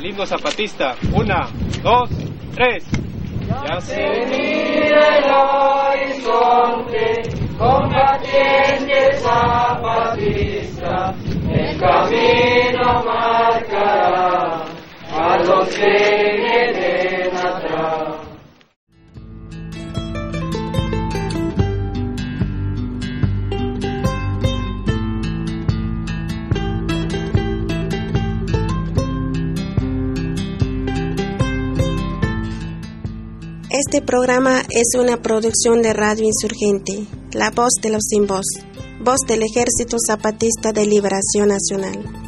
[0.00, 0.96] El himno zapatista.
[1.12, 1.46] Una,
[1.82, 2.08] dos,
[2.54, 2.88] tres.
[3.68, 5.30] Ya se mira el
[6.10, 7.20] horizonte,
[7.58, 11.14] combatiente zapatista,
[11.50, 14.64] el camino marcará
[15.12, 16.89] a los que
[33.72, 38.44] Este programa es una producción de Radio Insurgente, La Voz de los Sin Voz,
[39.00, 42.19] voz del Ejército Zapatista de Liberación Nacional.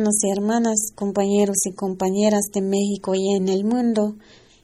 [0.00, 4.16] Hermanos y hermanas, compañeros y compañeras de México y en el mundo,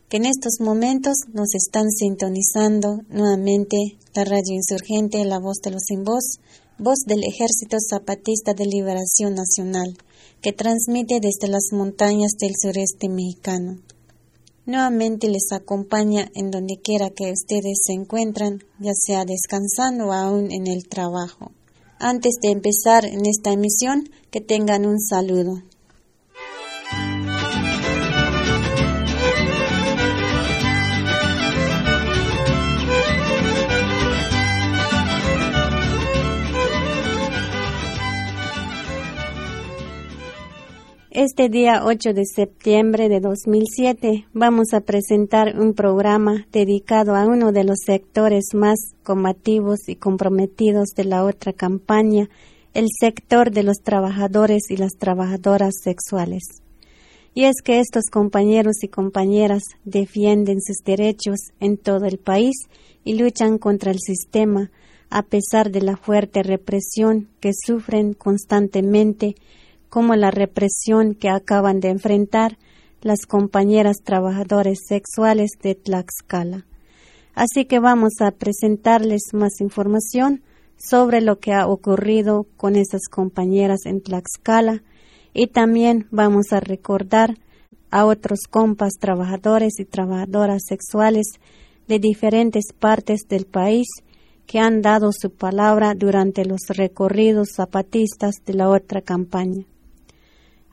[0.09, 3.77] que en estos momentos nos están sintonizando nuevamente
[4.14, 6.39] la radio insurgente, la voz de los sin voz,
[6.79, 9.98] voz del Ejército Zapatista de Liberación Nacional,
[10.41, 13.83] que transmite desde las montañas del sureste mexicano.
[14.64, 20.51] Nuevamente les acompaña en donde quiera que ustedes se encuentran, ya sea descansando o aún
[20.51, 21.51] en el trabajo.
[21.98, 25.62] Antes de empezar en esta emisión, que tengan un saludo.
[41.19, 47.53] Este día 8 de septiembre de 2007 vamos a presentar un programa dedicado a uno
[47.53, 52.28] de los sectores más combativos y comprometidos de la otra campaña,
[52.75, 56.42] el sector de los trabajadores y las trabajadoras sexuales.
[57.33, 62.57] Y es que estos compañeros y compañeras defienden sus derechos en todo el país
[63.05, 64.70] y luchan contra el sistema
[65.08, 69.35] a pesar de la fuerte represión que sufren constantemente
[69.89, 72.58] como la represión que acaban de enfrentar
[73.02, 76.67] las compañeras trabajadoras sexuales de Tlaxcala.
[77.35, 80.42] Así que vamos a presentarles más información
[80.77, 84.83] sobre lo que ha ocurrido con esas compañeras en Tlaxcala
[85.33, 87.36] y también vamos a recordar
[87.91, 91.27] a otros compas trabajadores y trabajadoras sexuales
[91.89, 93.86] de diferentes partes del país
[94.46, 99.67] que han dado su palabra durante los recorridos zapatistas de la otra campaña.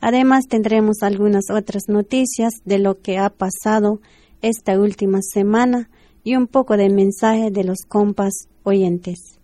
[0.06, 4.02] Además tendremos algunas otras noticias de lo que ha pasado
[4.41, 5.90] esta última semana
[6.25, 8.34] y un poco de mensaje de los compas
[8.64, 9.40] oyentes.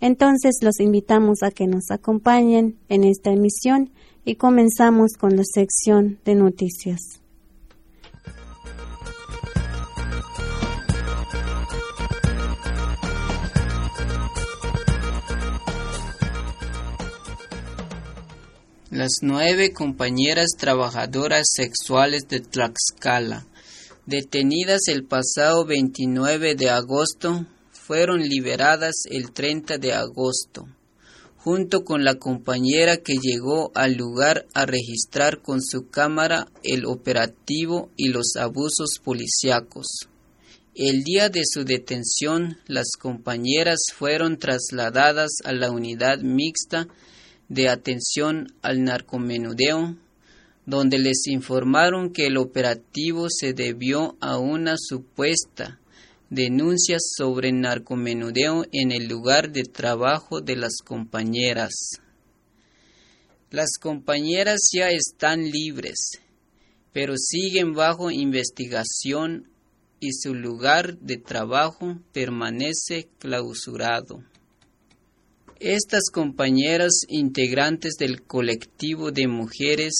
[0.00, 3.90] Entonces los invitamos a que nos acompañen en esta emisión
[4.24, 7.21] y comenzamos con la sección de noticias.
[18.92, 23.46] Las nueve compañeras trabajadoras sexuales de Tlaxcala,
[24.04, 30.68] detenidas el pasado 29 de agosto, fueron liberadas el 30 de agosto,
[31.38, 37.88] junto con la compañera que llegó al lugar a registrar con su cámara el operativo
[37.96, 39.86] y los abusos policíacos.
[40.74, 46.88] El día de su detención, las compañeras fueron trasladadas a la unidad mixta
[47.52, 49.94] de atención al narcomenudeo,
[50.64, 55.78] donde les informaron que el operativo se debió a una supuesta
[56.30, 61.74] denuncia sobre narcomenudeo en el lugar de trabajo de las compañeras.
[63.50, 66.22] Las compañeras ya están libres,
[66.94, 69.50] pero siguen bajo investigación
[70.00, 74.24] y su lugar de trabajo permanece clausurado.
[75.64, 79.92] Estas compañeras integrantes del colectivo de mujeres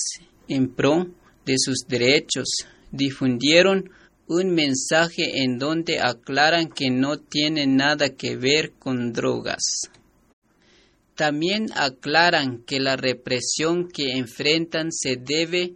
[0.49, 1.07] en pro
[1.45, 2.49] de sus derechos
[2.91, 3.89] difundieron
[4.27, 9.63] un mensaje en donde aclaran que no tiene nada que ver con drogas.
[11.15, 15.75] También aclaran que la represión que enfrentan se debe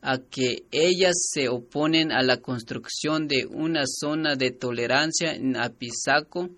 [0.00, 6.50] a que ellas se oponen a la construcción de una zona de tolerancia en Apizaco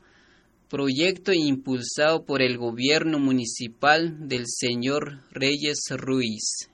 [0.69, 6.69] proyecto impulsado por el gobierno municipal del señor Reyes Ruiz.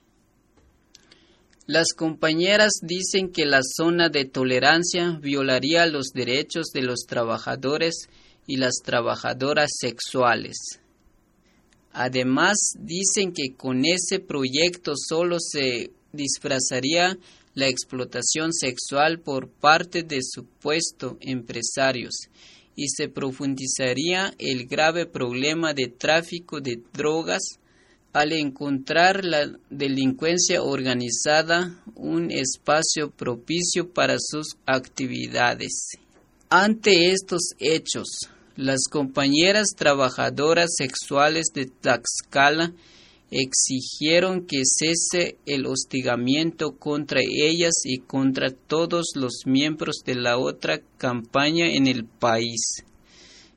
[1.67, 8.09] Las compañeras dicen que la zona de tolerancia violaría los derechos de los trabajadores
[8.47, 10.57] y las trabajadoras sexuales.
[11.93, 17.17] Además, dicen que con ese proyecto solo se disfrazaría
[17.53, 22.29] la explotación sexual por parte de supuestos empresarios
[22.75, 27.59] y se profundizaría el grave problema de tráfico de drogas
[28.13, 35.97] al encontrar la delincuencia organizada un espacio propicio para sus actividades.
[36.49, 42.73] Ante estos hechos, las compañeras trabajadoras sexuales de Tlaxcala
[43.33, 50.81] exigieron que cese el hostigamiento contra ellas y contra todos los miembros de la otra
[50.97, 52.83] campaña en el país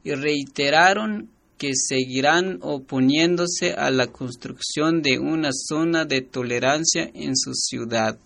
[0.02, 1.28] y reiteraron
[1.58, 8.18] que seguirán oponiéndose a la construcción de una zona de tolerancia en su ciudad.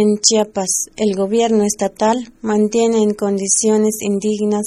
[0.00, 4.66] En Chiapas, el gobierno estatal mantiene en condiciones indignas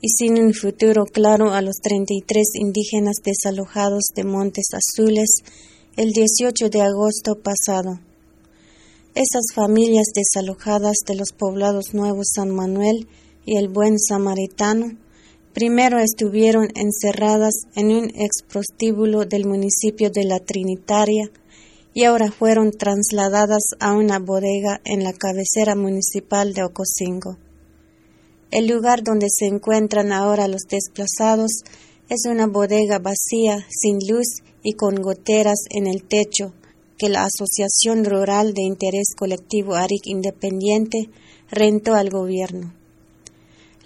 [0.00, 5.42] y sin un futuro claro a los 33 indígenas desalojados de Montes Azules
[5.98, 8.00] el 18 de agosto pasado.
[9.14, 13.06] Esas familias desalojadas de los poblados Nuevos San Manuel
[13.44, 14.96] y el Buen Samaritano
[15.52, 21.30] primero estuvieron encerradas en un exprostíbulo del municipio de La Trinitaria
[21.92, 27.38] y ahora fueron trasladadas a una bodega en la cabecera municipal de Ocosingo.
[28.50, 31.62] El lugar donde se encuentran ahora los desplazados
[32.08, 36.52] es una bodega vacía, sin luz y con goteras en el techo
[36.98, 41.08] que la Asociación Rural de Interés Colectivo ARIC Independiente
[41.50, 42.74] rentó al gobierno.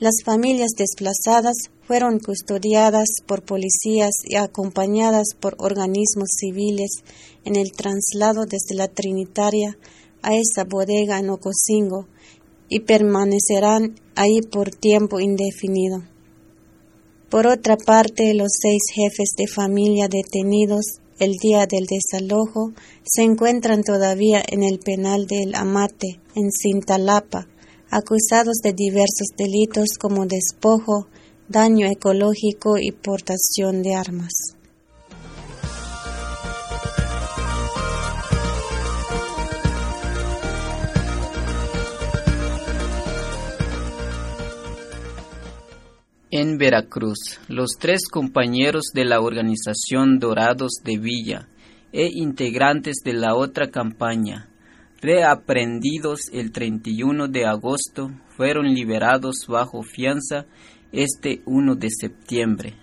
[0.00, 1.54] Las familias desplazadas
[1.86, 7.04] fueron custodiadas por policías y acompañadas por organismos civiles
[7.44, 9.78] en el traslado desde la Trinitaria
[10.22, 12.08] a esa bodega en Ocosingo
[12.68, 16.02] y permanecerán ahí por tiempo indefinido.
[17.30, 22.72] Por otra parte, los seis jefes de familia detenidos el día del desalojo
[23.04, 27.46] se encuentran todavía en el penal del Amate, en Cintalapa,
[27.94, 31.06] acusados de diversos delitos como despojo,
[31.48, 34.32] daño ecológico y portación de armas.
[46.32, 51.48] En Veracruz, los tres compañeros de la organización Dorados de Villa
[51.92, 54.48] e integrantes de la otra campaña,
[55.04, 60.46] reaprendidos el 31 de agosto, fueron liberados bajo fianza
[60.92, 62.74] este 1 de septiembre.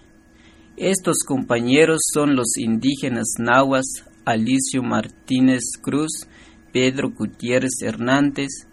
[0.77, 6.27] Estos compañeros son los indígenas nahuas Alicio Martínez Cruz,
[6.71, 8.67] Pedro Gutiérrez Hernández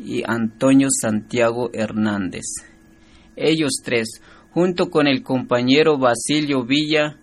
[0.00, 2.46] y Antonio Santiago Hernández.
[3.36, 4.22] Ellos tres,
[4.52, 7.18] junto con el compañero Basilio Villa,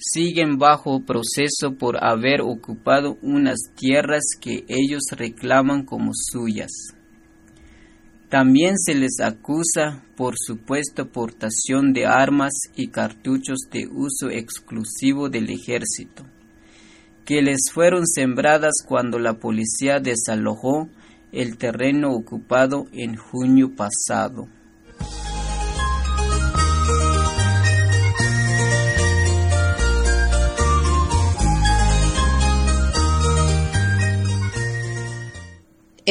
[0.00, 6.70] siguen bajo proceso por haber ocupado unas tierras que ellos reclaman como suyas.
[8.30, 15.50] También se les acusa por supuesta portación de armas y cartuchos de uso exclusivo del
[15.50, 16.24] ejército,
[17.24, 20.88] que les fueron sembradas cuando la policía desalojó
[21.32, 24.48] el terreno ocupado en junio pasado.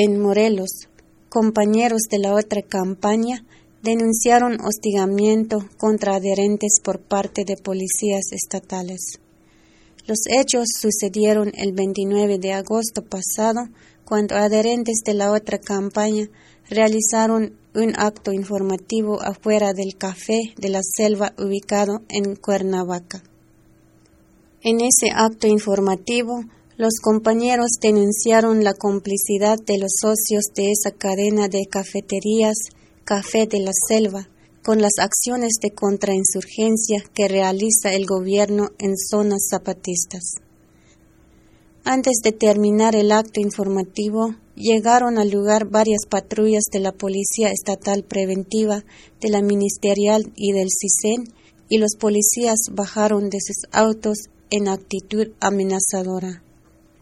[0.02, 0.88] En Morelos,
[1.28, 3.44] compañeros de la otra campaña
[3.84, 9.20] denunciaron hostigamiento contra adherentes por parte de policías estatales.
[10.08, 13.68] Los hechos sucedieron el 29 de agosto pasado,
[14.06, 16.30] cuando adherentes de la otra campaña
[16.70, 23.22] realizaron un acto informativo afuera del café de la selva ubicado en Cuernavaca.
[24.62, 26.46] En ese acto informativo,
[26.80, 32.56] los compañeros denunciaron la complicidad de los socios de esa cadena de cafeterías
[33.04, 34.30] Café de la Selva
[34.64, 40.36] con las acciones de contrainsurgencia que realiza el gobierno en zonas zapatistas.
[41.84, 48.06] Antes de terminar el acto informativo, llegaron al lugar varias patrullas de la Policía Estatal
[48.06, 48.86] Preventiva,
[49.20, 51.26] de la Ministerial y del CISEN,
[51.68, 56.42] y los policías bajaron de sus autos en actitud amenazadora.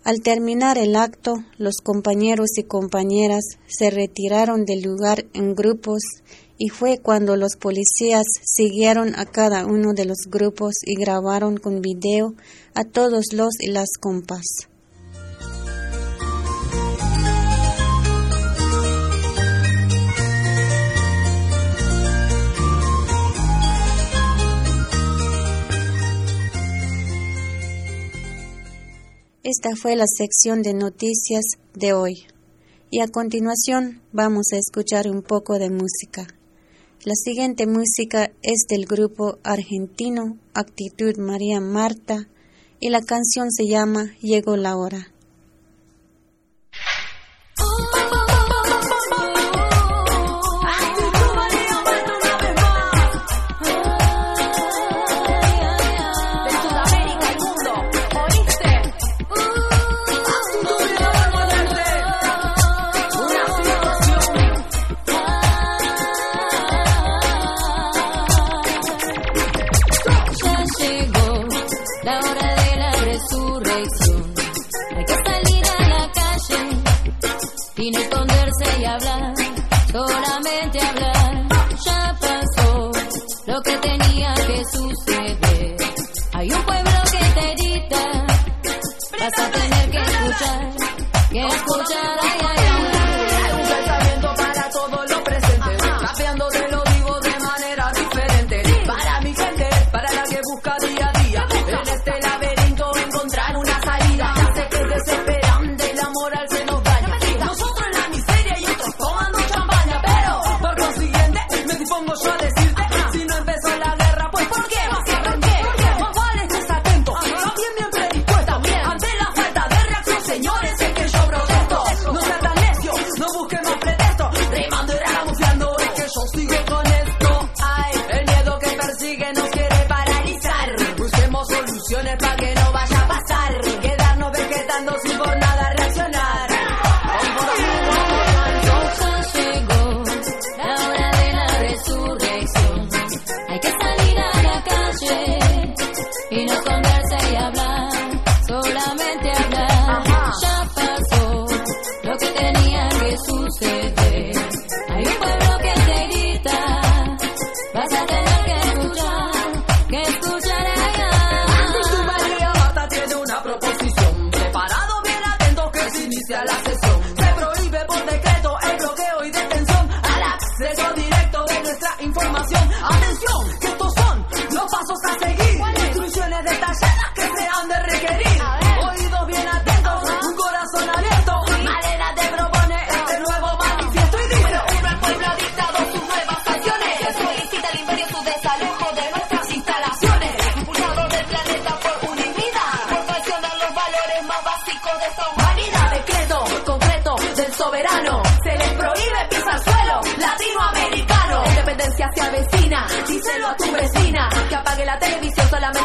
[0.08, 6.00] Al terminar el acto, los compañeros y compañeras se retiraron del lugar en grupos
[6.58, 11.82] y fue cuando los policías siguieron a cada uno de los grupos y grabaron con
[11.82, 12.36] video
[12.74, 14.46] a todos los y las compas.
[29.50, 32.26] Esta fue la sección de noticias de hoy.
[32.92, 36.28] Y a continuación vamos a escuchar un poco de música.
[37.06, 42.28] La siguiente música es del grupo argentino Actitud María Marta
[42.82, 45.14] y la canción se llama Llegó la hora.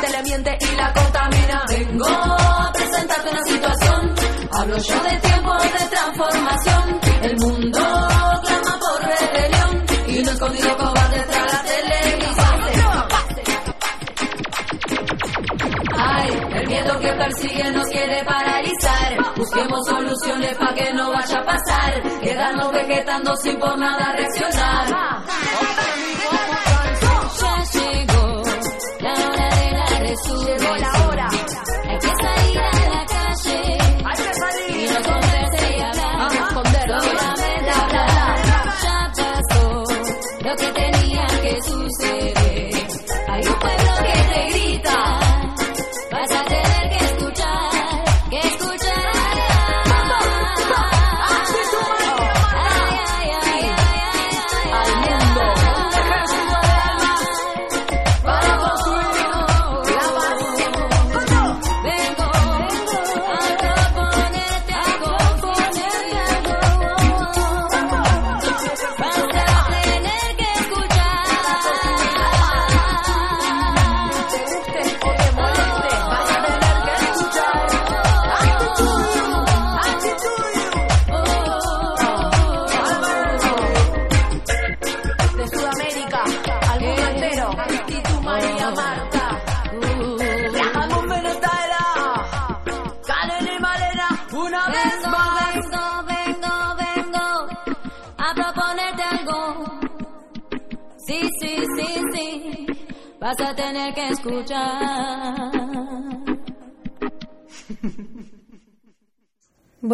[0.03, 1.65] te le miente y la contamina.
[1.69, 4.15] Vengo a presentarte una situación.
[4.51, 7.01] Hablo yo de tiempos de transformación.
[7.23, 13.07] El mundo clama por rebelión y un escondido cobarde tras la televisión.
[15.97, 19.35] Ay, el miedo que persigue nos quiere paralizar.
[19.37, 22.03] Busquemos soluciones para que no vaya a pasar.
[22.21, 25.62] Quedarnos vegetando sin por nada reaccionar.
[30.73, 31.02] hola.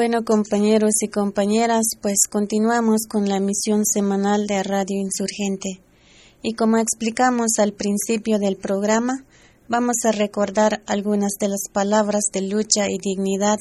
[0.00, 5.80] Bueno, compañeros y compañeras, pues continuamos con la misión semanal de Radio Insurgente.
[6.40, 9.24] Y como explicamos al principio del programa,
[9.66, 13.58] vamos a recordar algunas de las palabras de lucha y dignidad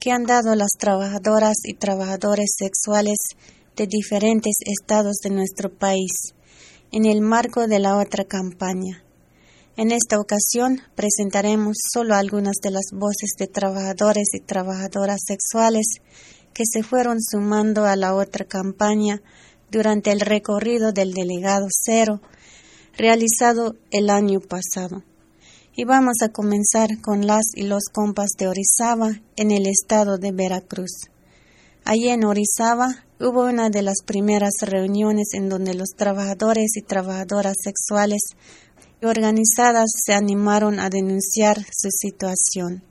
[0.00, 3.18] que han dado las trabajadoras y trabajadores sexuales
[3.76, 6.34] de diferentes estados de nuestro país
[6.90, 9.05] en el marco de la otra campaña.
[9.78, 15.84] En esta ocasión presentaremos solo algunas de las voces de trabajadores y trabajadoras sexuales
[16.54, 19.20] que se fueron sumando a la otra campaña
[19.70, 22.22] durante el recorrido del delegado cero
[22.96, 25.02] realizado el año pasado.
[25.74, 30.32] Y vamos a comenzar con las y los compas de Orizaba en el estado de
[30.32, 31.10] Veracruz.
[31.84, 37.56] Allí en Orizaba hubo una de las primeras reuniones en donde los trabajadores y trabajadoras
[37.62, 38.22] sexuales
[39.06, 42.82] organizadas se animaron a denunciar su situación.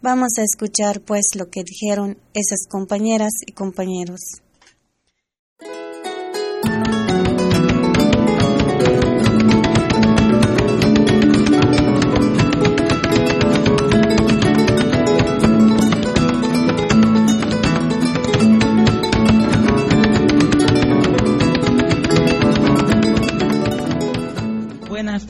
[0.00, 4.20] Vamos a escuchar pues lo que dijeron esas compañeras y compañeros.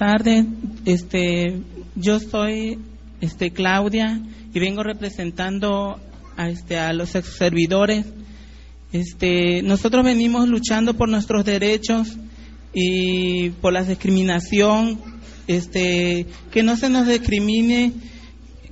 [0.09, 0.47] Tardes.
[0.87, 1.61] Este,
[1.95, 2.79] yo soy
[3.21, 4.19] este, Claudia
[4.55, 6.01] y vengo representando
[6.35, 8.07] a, este, a los servidores.
[8.91, 12.17] Este, nosotros venimos luchando por nuestros derechos
[12.73, 14.99] y por la discriminación,
[15.47, 17.93] este, que no se nos discrimine,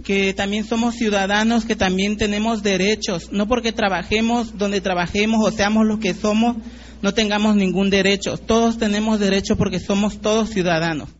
[0.04, 5.84] que también somos ciudadanos, que también tenemos derechos, no porque trabajemos donde trabajemos o seamos
[5.84, 6.56] los que somos,
[7.02, 8.38] no tengamos ningún derecho.
[8.38, 11.10] Todos tenemos derecho porque somos todos ciudadanos.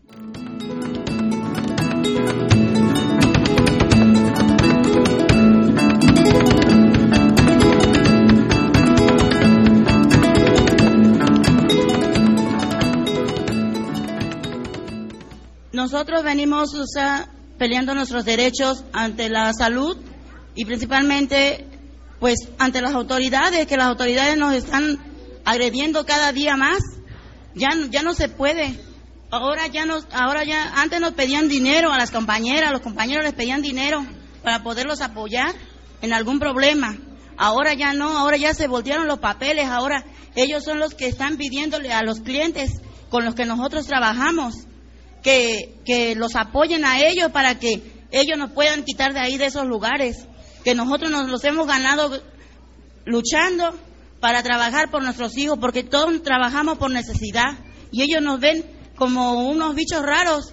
[15.73, 16.71] Nosotros venimos
[17.59, 19.97] peleando nuestros derechos ante la salud
[20.55, 21.65] y principalmente
[22.19, 24.99] pues ante las autoridades, que las autoridades nos están
[25.45, 26.79] agrediendo cada día más.
[27.55, 28.86] Ya, ya no se puede.
[29.37, 33.35] Ahora ya nos, ahora ya, antes nos pedían dinero a las compañeras, los compañeros les
[33.35, 34.03] pedían dinero
[34.43, 35.55] para poderlos apoyar
[36.01, 36.97] en algún problema.
[37.37, 41.37] Ahora ya no, ahora ya se voltearon los papeles, ahora ellos son los que están
[41.37, 44.67] pidiéndole a los clientes con los que nosotros trabajamos
[45.23, 49.47] que, que los apoyen a ellos para que ellos nos puedan quitar de ahí, de
[49.47, 50.27] esos lugares,
[50.65, 52.23] que nosotros nos los hemos ganado
[53.05, 53.79] luchando
[54.19, 57.59] para trabajar por nuestros hijos, porque todos trabajamos por necesidad
[57.93, 60.53] y ellos nos ven como unos bichos raros,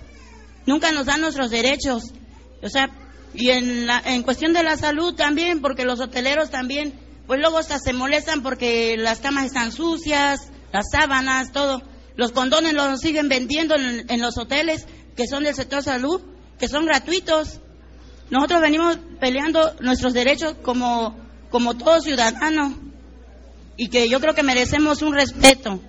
[0.65, 2.13] nunca nos dan nuestros derechos.
[2.61, 2.89] O sea,
[3.33, 6.93] y en, la, en cuestión de la salud también, porque los hoteleros también,
[7.25, 11.81] pues luego hasta se molestan porque las camas están sucias, las sábanas, todo.
[12.15, 16.21] Los condones los siguen vendiendo en, los hoteles que son del sector salud,
[16.59, 17.59] que son gratuitos.
[18.29, 21.17] Nosotros venimos peleando nuestros derechos como,
[21.49, 22.77] como todo ciudadano
[23.77, 25.79] y que yo creo que merecemos un respeto.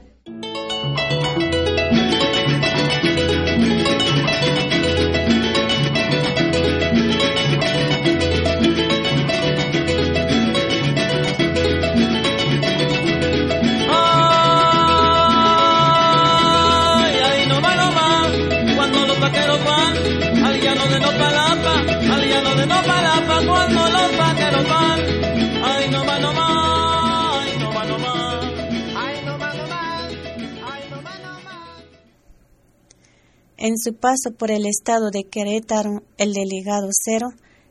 [33.67, 37.31] En su paso por el estado de Querétaro, el delegado Cero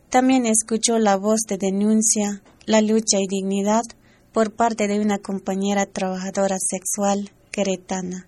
[0.10, 3.84] también escuchó la voz de denuncia, la lucha y dignidad
[4.32, 8.28] por parte de una compañera trabajadora sexual queretana.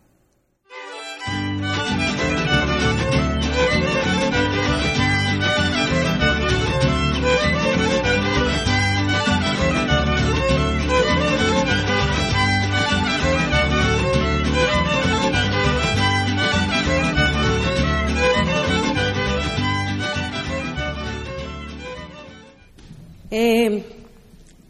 [23.32, 23.84] Eh,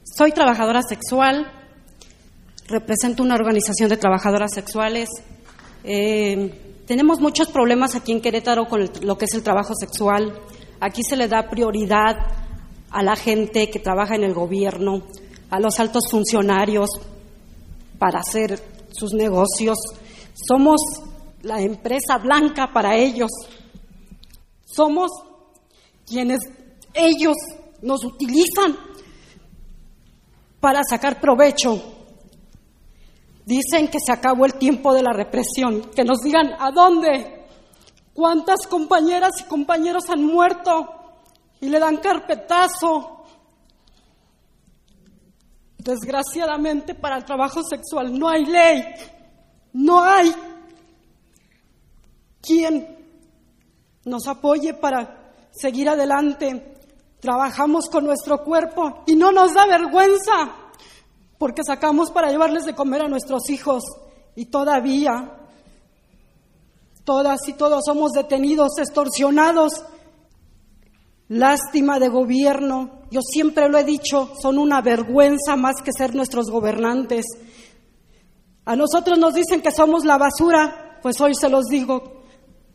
[0.03, 1.51] soy trabajadora sexual,
[2.67, 5.09] represento una organización de trabajadoras sexuales.
[5.83, 10.39] Eh, tenemos muchos problemas aquí en Querétaro con lo que es el trabajo sexual.
[10.79, 12.15] Aquí se le da prioridad
[12.91, 15.03] a la gente que trabaja en el gobierno,
[15.49, 16.89] a los altos funcionarios
[17.99, 18.57] para hacer
[18.91, 19.77] sus negocios.
[20.33, 20.79] Somos
[21.41, 23.31] la empresa blanca para ellos.
[24.65, 25.11] Somos
[26.05, 26.39] quienes
[26.93, 27.35] ellos
[27.85, 28.75] nos utilizan
[30.59, 31.81] para sacar provecho.
[33.45, 37.35] Dicen que se acabó el tiempo de la represión, que nos digan a dónde,
[38.15, 40.87] ¿Cuántas compañeras y compañeros han muerto
[41.59, 43.25] y le dan carpetazo?
[45.77, 48.85] Desgraciadamente para el trabajo sexual no hay ley,
[49.73, 50.33] no hay
[52.41, 52.87] quien
[54.05, 56.77] nos apoye para seguir adelante.
[57.25, 60.51] Trabajamos con nuestro cuerpo y no nos da vergüenza
[61.39, 63.83] porque sacamos para llevarles de comer a nuestros hijos
[64.35, 65.35] y todavía
[67.03, 69.85] todas y todos somos detenidos, extorsionados.
[71.27, 76.51] Lástima de gobierno, yo siempre lo he dicho, son una vergüenza más que ser nuestros
[76.51, 77.25] gobernantes.
[78.65, 82.21] A nosotros nos dicen que somos la basura, pues hoy se los digo,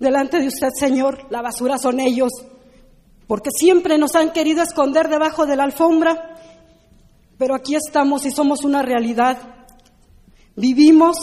[0.01, 2.33] delante de usted, Señor, la basura son ellos,
[3.31, 6.35] porque siempre nos han querido esconder debajo de la alfombra,
[7.39, 9.39] pero aquí estamos y somos una realidad.
[10.57, 11.17] Vivimos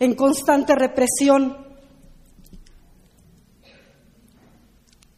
[0.00, 1.56] en constante represión.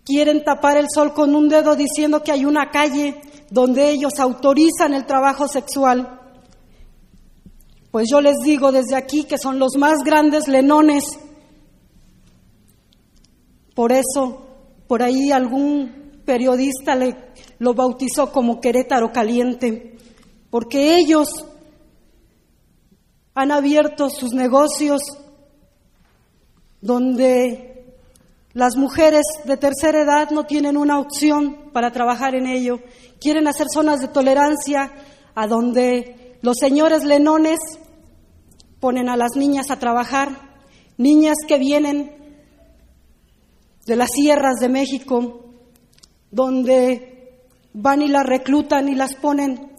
[0.04, 4.92] Quieren tapar el sol con un dedo diciendo que hay una calle donde ellos autorizan
[4.92, 6.20] el trabajo sexual.
[7.90, 11.02] Pues yo les digo desde aquí que son los más grandes lenones
[13.74, 14.45] por eso,
[14.86, 17.16] por ahí algún periodista le,
[17.58, 19.96] lo bautizó como Querétaro Caliente,
[20.50, 21.28] porque ellos
[23.34, 25.02] han abierto sus negocios
[26.80, 27.96] donde
[28.54, 32.80] las mujeres de tercera edad no tienen una opción para trabajar en ello.
[33.20, 34.92] Quieren hacer zonas de tolerancia
[35.34, 37.58] a donde los señores lenones
[38.80, 40.30] ponen a las niñas a trabajar,
[40.96, 42.15] niñas que vienen
[43.86, 45.44] de las sierras de México,
[46.30, 47.40] donde
[47.72, 49.70] van y las reclutan y las ponen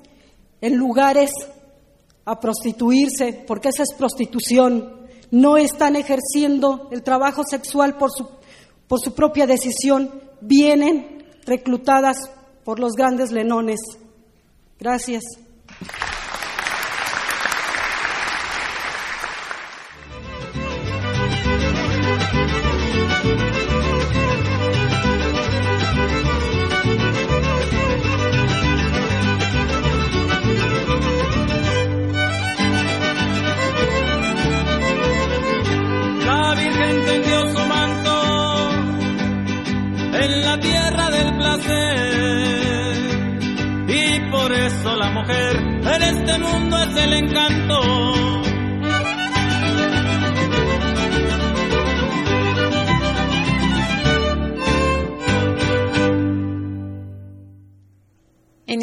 [0.61, 1.31] en lugares
[2.25, 5.07] a prostituirse, porque esa es prostitución.
[5.29, 8.27] No están ejerciendo el trabajo sexual por su,
[8.87, 12.17] por su propia decisión, vienen reclutadas
[12.63, 13.79] por los grandes lenones.
[14.79, 15.23] Gracias.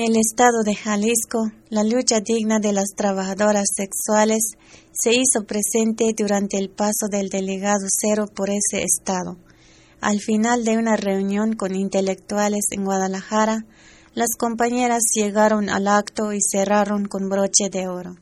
[0.04, 4.42] El estado de Jalisco, la lucha digna de las trabajadoras sexuales
[4.92, 9.38] se hizo presente durante el paso del delegado cero por ese estado.
[10.02, 13.64] Al final de una reunión con intelectuales en Guadalajara,
[14.14, 18.16] las compañeras llegaron al acto y cerraron con broche de oro.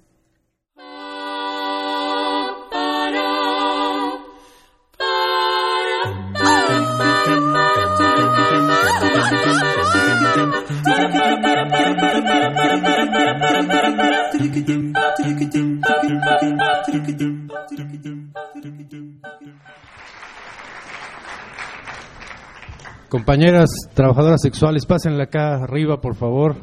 [23.12, 26.56] Compañeras trabajadoras sexuales, pásenla acá arriba, por favor.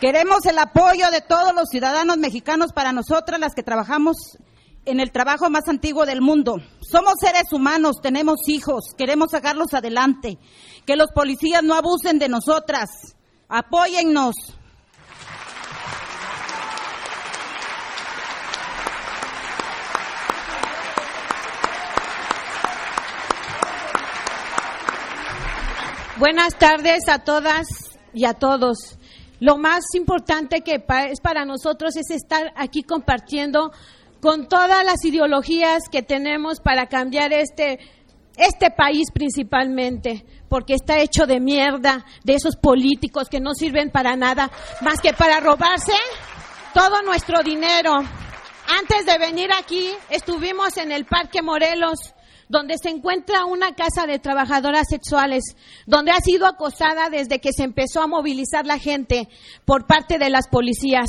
[0.00, 4.38] Queremos el apoyo de todos los ciudadanos mexicanos para nosotras, las que trabajamos
[4.86, 6.56] en el trabajo más antiguo del mundo.
[6.80, 10.38] Somos seres humanos, tenemos hijos, queremos sacarlos adelante.
[10.86, 12.88] Que los policías no abusen de nosotras.
[13.50, 14.34] Apóyennos.
[26.16, 27.66] Buenas tardes a todas
[28.12, 28.98] y a todos.
[29.40, 33.72] Lo más importante que es para nosotros es estar aquí compartiendo
[34.20, 37.80] con todas las ideologías que tenemos para cambiar este,
[38.36, 44.14] este país principalmente, porque está hecho de mierda, de esos políticos que no sirven para
[44.14, 45.96] nada, más que para robarse
[46.74, 47.92] todo nuestro dinero.
[47.92, 52.14] Antes de venir aquí, estuvimos en el Parque Morelos,
[52.48, 55.42] donde se encuentra una casa de trabajadoras sexuales,
[55.86, 59.28] donde ha sido acosada desde que se empezó a movilizar la gente
[59.64, 61.06] por parte de las policías.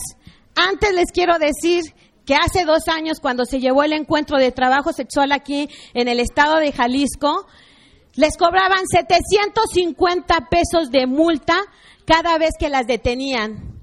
[0.56, 1.84] Antes les quiero decir
[2.26, 6.20] que hace dos años, cuando se llevó el encuentro de trabajo sexual aquí en el
[6.20, 7.46] estado de Jalisco,
[8.16, 11.58] les cobraban 750 pesos de multa
[12.06, 13.76] cada vez que las detenían.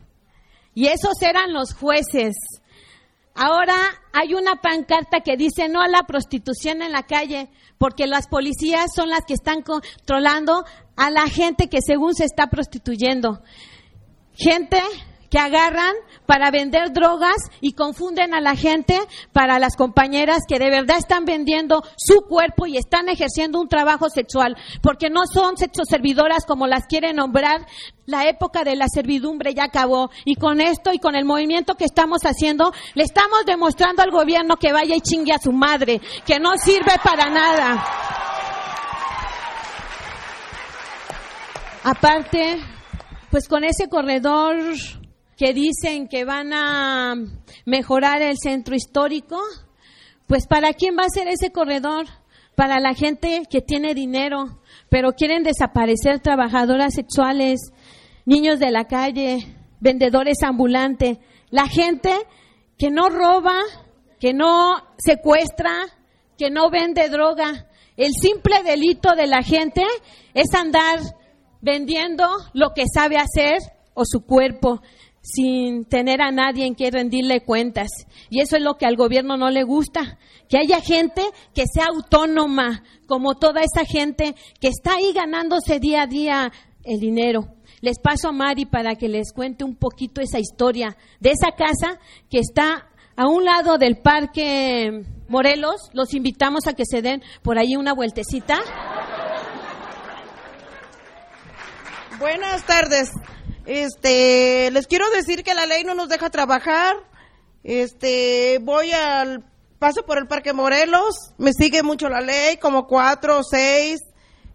[0.74, 2.34] Y esos eran los jueces.
[3.34, 3.76] Ahora
[4.12, 8.90] hay una pancarta que dice no a la prostitución en la calle, porque las policías
[8.94, 10.64] son las que están controlando
[10.96, 13.42] a la gente que según se está prostituyendo.
[14.34, 14.80] Gente
[15.32, 15.94] que agarran
[16.26, 19.00] para vender drogas y confunden a la gente
[19.32, 24.10] para las compañeras que de verdad están vendiendo su cuerpo y están ejerciendo un trabajo
[24.10, 27.66] sexual, porque no son sexoservidoras como las quieren nombrar.
[28.04, 31.86] La época de la servidumbre ya acabó y con esto y con el movimiento que
[31.86, 36.38] estamos haciendo le estamos demostrando al gobierno que vaya y chingue a su madre, que
[36.38, 37.86] no sirve para nada.
[41.84, 42.58] Aparte,
[43.30, 44.56] pues con ese corredor
[45.42, 47.16] que dicen que van a
[47.66, 49.40] mejorar el centro histórico,
[50.28, 52.06] pues ¿para quién va a ser ese corredor?
[52.54, 57.58] Para la gente que tiene dinero, pero quieren desaparecer trabajadoras sexuales,
[58.24, 61.18] niños de la calle, vendedores ambulantes,
[61.50, 62.14] la gente
[62.78, 63.58] que no roba,
[64.20, 65.72] que no secuestra,
[66.38, 67.66] que no vende droga.
[67.96, 69.82] El simple delito de la gente
[70.34, 71.00] es andar
[71.60, 73.58] vendiendo lo que sabe hacer
[73.94, 74.80] o su cuerpo
[75.22, 77.88] sin tener a nadie en que rendirle cuentas.
[78.28, 81.22] Y eso es lo que al gobierno no le gusta, que haya gente
[81.54, 86.52] que sea autónoma, como toda esa gente que está ahí ganándose día a día
[86.84, 87.54] el dinero.
[87.80, 91.98] Les paso a Mari para que les cuente un poquito esa historia de esa casa
[92.30, 95.90] que está a un lado del Parque Morelos.
[95.92, 98.60] Los invitamos a que se den por ahí una vueltecita.
[102.18, 103.10] Buenas tardes.
[103.66, 106.96] Este, les quiero decir que la ley no nos deja trabajar.
[107.62, 109.44] Este, voy al
[109.78, 114.00] paso por el Parque Morelos, me sigue mucho la ley, como cuatro o seis.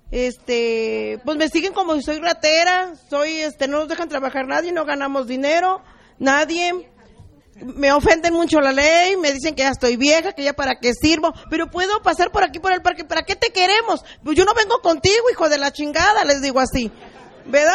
[0.10, 4.72] Este, pues me siguen como si soy ratera, soy, este, no nos dejan trabajar nadie,
[4.72, 5.82] no ganamos dinero,
[6.18, 6.90] nadie.
[7.60, 10.94] Me ofenden mucho la ley, me dicen que ya estoy vieja, que ya para qué
[10.94, 14.02] sirvo, pero puedo pasar por aquí por el parque, ¿para qué te queremos?
[14.24, 16.92] Pues yo no vengo contigo, hijo de la chingada, les digo así,
[17.48, 17.74] ¿verdad?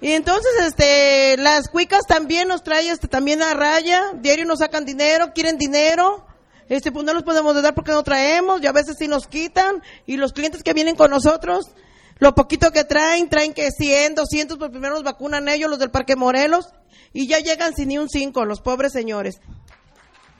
[0.00, 4.84] Y entonces, este, las cuicas también nos traen, este, también a raya, diario nos sacan
[4.84, 6.24] dinero, quieren dinero,
[6.68, 9.82] este, pues no los podemos dar porque no traemos, y a veces sí nos quitan,
[10.06, 11.66] y los clientes que vienen con nosotros,
[12.20, 15.90] lo poquito que traen, traen que 100, 200, pues primero nos vacunan ellos, los del
[15.90, 16.68] Parque Morelos,
[17.12, 19.40] y ya llegan sin ni un 5, los pobres señores.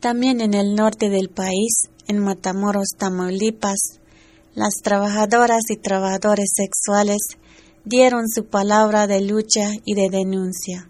[0.00, 3.98] También en el norte del país, en Matamoros, Tamaulipas,
[4.54, 7.18] las trabajadoras y trabajadores sexuales
[7.84, 10.88] dieron su palabra de lucha y de denuncia.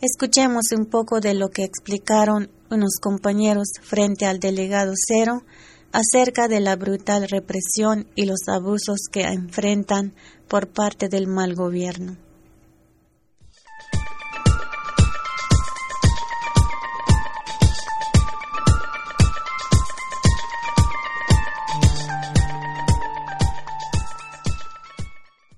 [0.00, 5.44] Escuchemos un poco de lo que explicaron unos compañeros frente al delegado Cero
[5.92, 10.14] acerca de la brutal represión y los abusos que enfrentan
[10.48, 12.16] por parte del mal gobierno.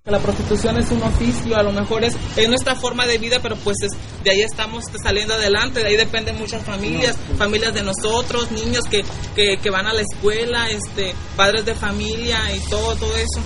[0.08, 2.16] La prostitución es un oficio, a lo mejor es,
[2.48, 3.76] nuestra forma de vida, pero pues
[4.24, 9.04] de ahí estamos saliendo adelante, de ahí dependen muchas familias, familias de nosotros, niños que,
[9.34, 13.40] que, que van a la escuela, este, padres de familia y todo, todo eso.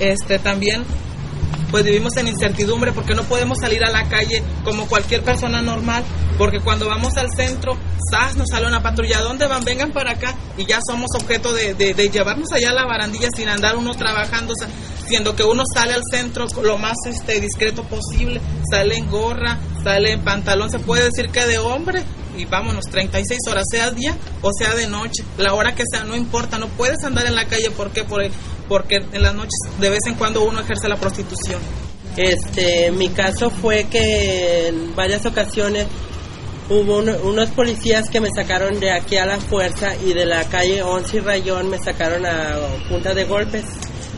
[0.00, 0.84] Este, también
[1.70, 6.02] pues vivimos en incertidumbre porque no podemos salir a la calle como cualquier persona normal,
[6.36, 7.76] porque cuando vamos al centro,
[8.10, 8.36] ¡zas!
[8.36, 9.64] nos sale una patrulla, ¿dónde van?
[9.64, 11.74] Vengan para acá y ya somos objeto de,
[12.12, 14.54] llevarnos allá a la barandilla sin andar uno trabajando,
[15.06, 18.40] siendo que uno sale al centro lo más este, discreto posible,
[18.70, 22.02] sale en gorra, sale en pantalón, se puede decir que de hombre,
[22.36, 26.16] y vámonos, 36 horas, sea día o sea de noche, la hora que sea, no
[26.16, 28.04] importa, no puedes andar en la calle, ¿por qué?
[28.68, 31.60] Porque en las noches de vez en cuando uno ejerce la prostitución.
[32.16, 35.86] Este, mi caso fue que en varias ocasiones
[36.70, 40.82] hubo unos policías que me sacaron de aquí a la fuerza y de la calle
[40.82, 42.56] 11 y Rayón me sacaron a
[42.88, 43.64] punta de golpes.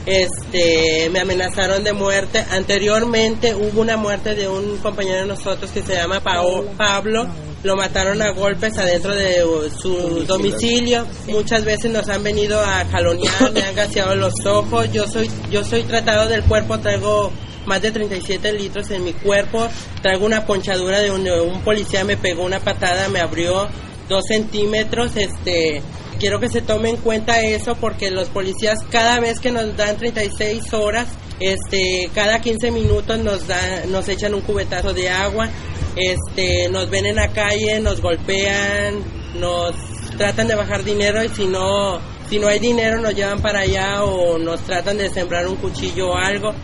[0.07, 2.45] Este, me amenazaron de muerte.
[2.51, 7.29] Anteriormente hubo una muerte de un compañero de nosotros que se llama Pablo
[7.63, 11.07] lo mataron a golpes adentro de su domicilio.
[11.29, 14.91] Muchas veces nos han venido a jalonear, me han gaseado los ojos.
[14.93, 17.31] Yo soy, yo soy tratado del cuerpo, traigo
[17.67, 19.69] más de 37 litros en mi cuerpo.
[20.03, 23.69] Traigo una ponchadura de un, un policía me pegó una patada, me abrió
[24.09, 25.17] dos centímetros.
[25.17, 25.83] Este,
[26.19, 29.97] quiero que se tome en cuenta eso porque los policías cada vez que nos dan
[29.97, 31.09] 36 horas,
[31.41, 35.49] este, cada 15 minutos nos dan, nos echan un cubetazo de agua,
[35.97, 39.03] este, nos ven en la calle, nos golpean,
[39.39, 39.75] nos
[40.19, 44.05] tratan de bajar dinero y si no, si no hay dinero nos llevan para allá
[44.05, 46.55] o nos tratan de sembrar un cuchillo o algo.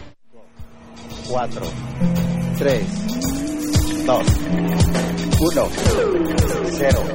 [1.28, 1.48] 4,
[2.58, 2.86] 3,
[4.06, 4.24] 2,
[5.40, 5.68] 1,
[6.78, 7.06] 0.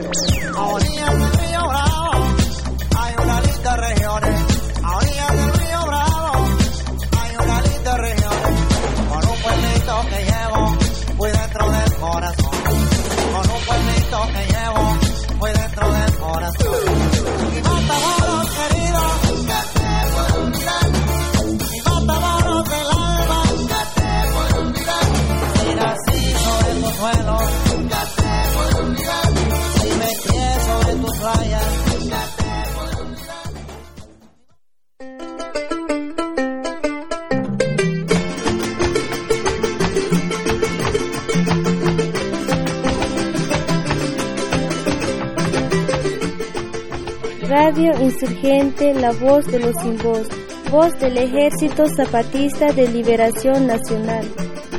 [47.77, 50.27] Insurgente, la voz de los sin voz,
[50.69, 54.27] voz del Ejército Zapatista de Liberación Nacional,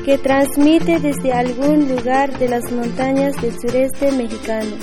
[0.04, 4.76] que transmite desde algún lugar de las montañas del sureste mexicano.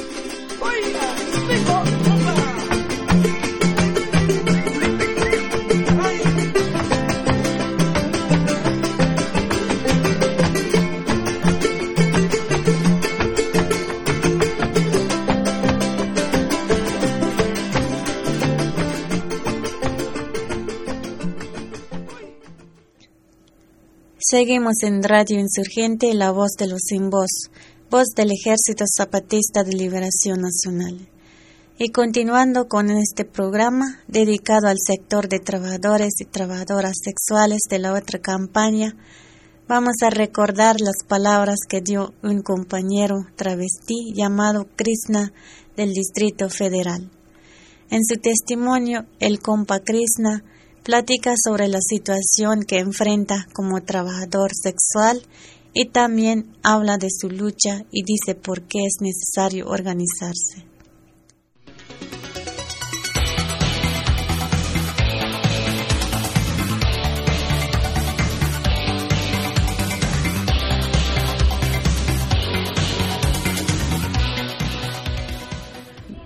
[24.30, 27.50] Seguimos en Radio Insurgente, la voz de los sin voz,
[27.90, 31.10] voz del Ejército Zapatista de Liberación Nacional.
[31.80, 37.94] Y continuando con este programa dedicado al sector de trabajadores y trabajadoras sexuales de la
[37.94, 38.96] otra campaña,
[39.68, 45.34] vamos a recordar las palabras que dio un compañero travesti llamado Krishna
[45.76, 47.10] del Distrito Federal.
[47.90, 50.44] En su testimonio, el compa Krishna
[50.90, 55.22] platica sobre la situación que enfrenta como trabajador sexual
[55.72, 60.66] y también habla de su lucha y dice por qué es necesario organizarse.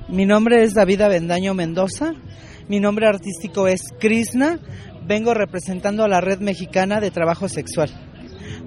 [0.08, 2.14] Mi nombre es David Avendaño Mendoza.
[2.70, 4.58] Mi nombre artístico es Krishna.
[5.06, 7.90] Vengo representando a la Red Mexicana de Trabajo Sexual.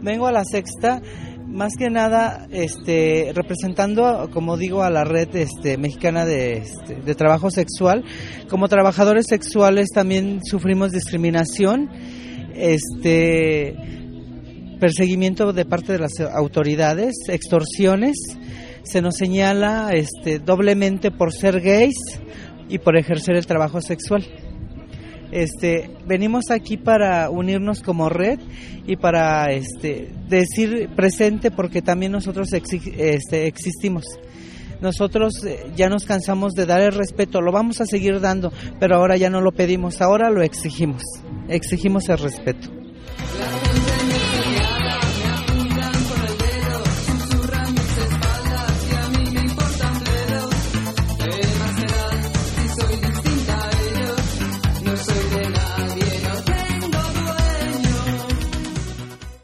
[0.02, 1.00] Vengo a la sexta,
[1.46, 7.14] más que nada, este, representando, como digo, a la Red este, Mexicana de, este, de
[7.14, 8.04] Trabajo Sexual.
[8.50, 11.88] Como trabajadores sexuales también sufrimos discriminación,
[12.54, 13.74] este,
[14.78, 18.16] perseguimiento de parte de las autoridades, extorsiones.
[18.82, 22.20] Se nos señala este, doblemente por ser gays
[22.68, 24.24] y por ejercer el trabajo sexual.
[25.32, 28.38] Este, venimos aquí para unirnos como red
[28.86, 34.04] y para este, decir presente porque también nosotros exi- este, existimos.
[34.80, 38.96] Nosotros eh, ya nos cansamos de dar el respeto, lo vamos a seguir dando, pero
[38.96, 41.02] ahora ya no lo pedimos, ahora lo exigimos,
[41.48, 42.68] exigimos el respeto.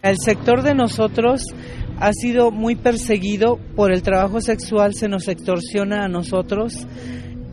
[0.03, 1.43] El sector de nosotros
[2.01, 6.89] ha sido muy perseguido por el trabajo sexual, se nos extorsiona a nosotros,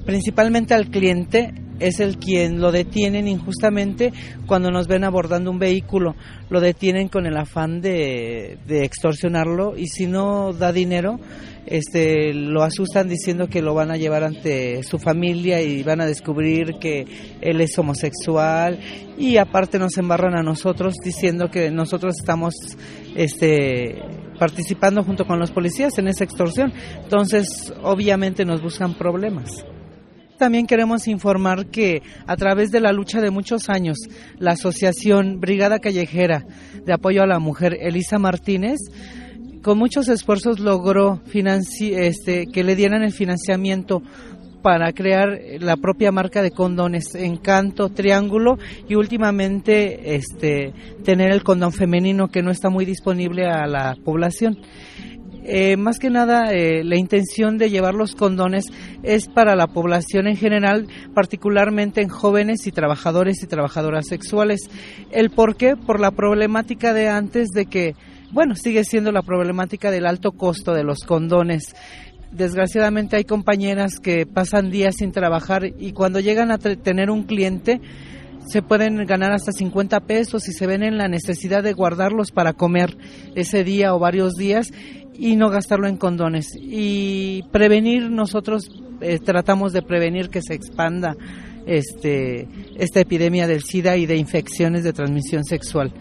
[0.04, 4.12] principalmente al cliente, es el quien lo detienen injustamente
[4.48, 6.16] cuando nos ven abordando un vehículo,
[6.50, 11.20] lo detienen con el afán de, de extorsionarlo y si no da dinero,
[11.70, 16.06] este, lo asustan diciendo que lo van a llevar ante su familia y van a
[16.06, 17.06] descubrir que
[17.42, 18.80] él es homosexual
[19.18, 22.56] y aparte nos embarran a nosotros diciendo que nosotros estamos
[23.16, 24.02] este,
[24.40, 26.74] participando junto con los policías en esa extorsión.
[27.04, 29.64] Entonces, obviamente nos buscan problemas.
[30.40, 33.98] También queremos informar que a través de la lucha de muchos años,
[34.38, 36.46] la Asociación Brigada Callejera
[36.86, 38.80] de Apoyo a la Mujer, Elisa Martínez,
[39.62, 44.02] con muchos esfuerzos logró este, que le dieran el financiamiento
[44.62, 48.58] para crear la propia marca de condones Encanto, Triángulo
[48.88, 54.58] y últimamente este tener el condón femenino que no está muy disponible a la población.
[55.52, 58.66] Eh, más que nada, eh, la intención de llevar los condones
[59.02, 64.70] es para la población en general, particularmente en jóvenes y trabajadores y trabajadoras sexuales.
[65.12, 65.76] ¿El por qué?
[65.76, 67.96] Por la problemática de antes de que,
[68.32, 71.76] bueno, sigue siendo la problemática del alto costo de los condones
[72.32, 77.82] desgraciadamente hay compañeras que pasan días sin trabajar y cuando llegan a tener un cliente
[78.48, 82.54] se pueden ganar hasta 50 pesos y se ven en la necesidad de guardarlos para
[82.54, 82.98] comer
[83.36, 84.72] ese día o varios días
[85.14, 86.48] y no gastarlo en condones.
[86.60, 88.72] Y prevenir, nosotros
[89.02, 91.16] eh, tratamos de prevenir que se expanda
[91.68, 95.94] este, esta epidemia del SIDA y de infecciones de transmisión sexual.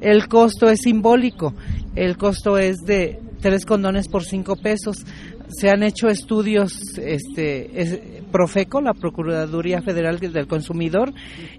[0.00, 1.54] El costo es simbólico,
[1.94, 5.04] el costo es de tres condones por cinco pesos
[5.48, 11.12] se han hecho estudios, este, Profeco, la Procuraduría Federal del Consumidor,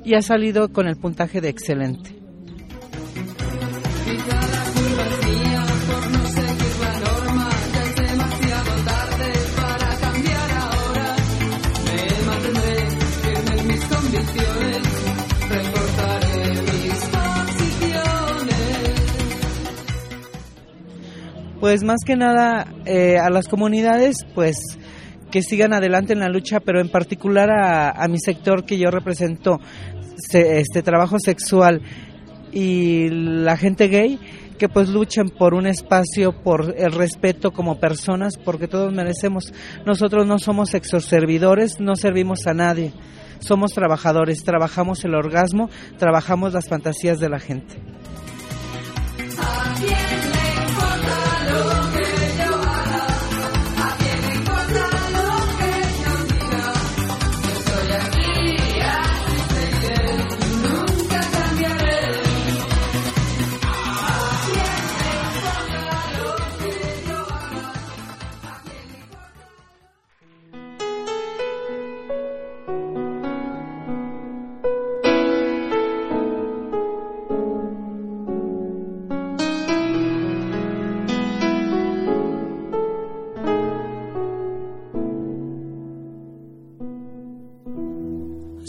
[0.03, 2.15] y ha salido con el puntaje de excelente.
[21.59, 24.57] Pues más que nada eh, a las comunidades, pues
[25.31, 29.59] que sigan adelante en la lucha, pero en particular a, mi sector que yo represento,
[30.33, 31.81] este trabajo sexual
[32.51, 34.19] y la gente gay,
[34.57, 39.53] que pues luchen por un espacio, por el respeto como personas, porque todos merecemos.
[39.85, 42.93] Nosotros no somos exoservidores, no servimos a nadie.
[43.39, 47.75] Somos trabajadores, trabajamos el orgasmo, trabajamos las fantasías de la gente.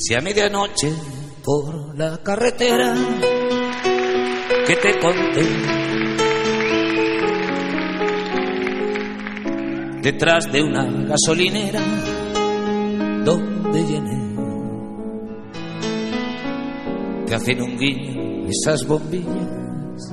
[0.09, 0.91] Si a medianoche
[1.45, 2.95] por la carretera
[4.67, 5.47] que te conté,
[10.01, 11.83] detrás de una gasolinera
[13.23, 14.35] donde llené,
[17.27, 20.11] te hacen un guiño esas bombillas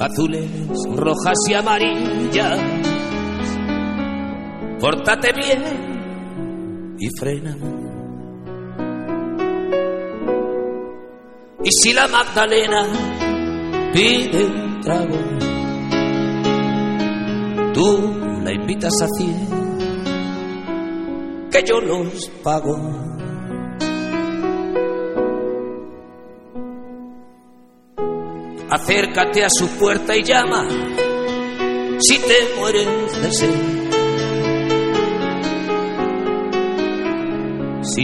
[0.00, 0.50] azules,
[0.96, 2.60] rojas y amarillas.
[4.80, 5.87] Pórtate bien
[6.98, 7.56] y frena.
[11.64, 12.86] Y si la Magdalena
[13.92, 15.18] pide un trago,
[17.74, 19.48] tú la invitas a cien,
[21.50, 22.76] que yo los pago.
[28.70, 30.66] Acércate a su puerta y llama
[32.00, 33.77] si te mueres de sed.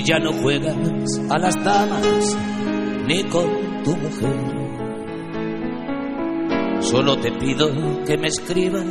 [0.04, 0.76] Ya no juegas
[1.30, 2.36] a las damas
[3.06, 4.54] ni con tu mujer.
[6.80, 7.70] Solo te pido
[8.04, 8.84] que me escribas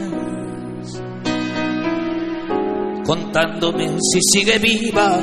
[3.06, 5.20] contándome si sigue viva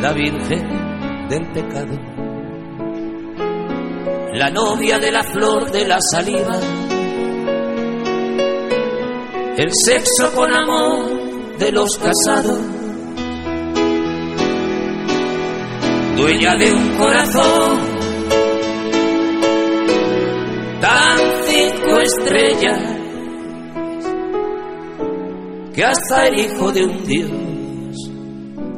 [0.00, 1.98] la Virgen del pecado,
[4.34, 6.58] la novia de la flor de la saliva,
[9.56, 12.71] el sexo con amor de los casados
[16.16, 17.78] dueña de un corazón
[20.80, 22.80] tan cinco estrellas
[25.74, 27.30] que hasta el hijo de un dios,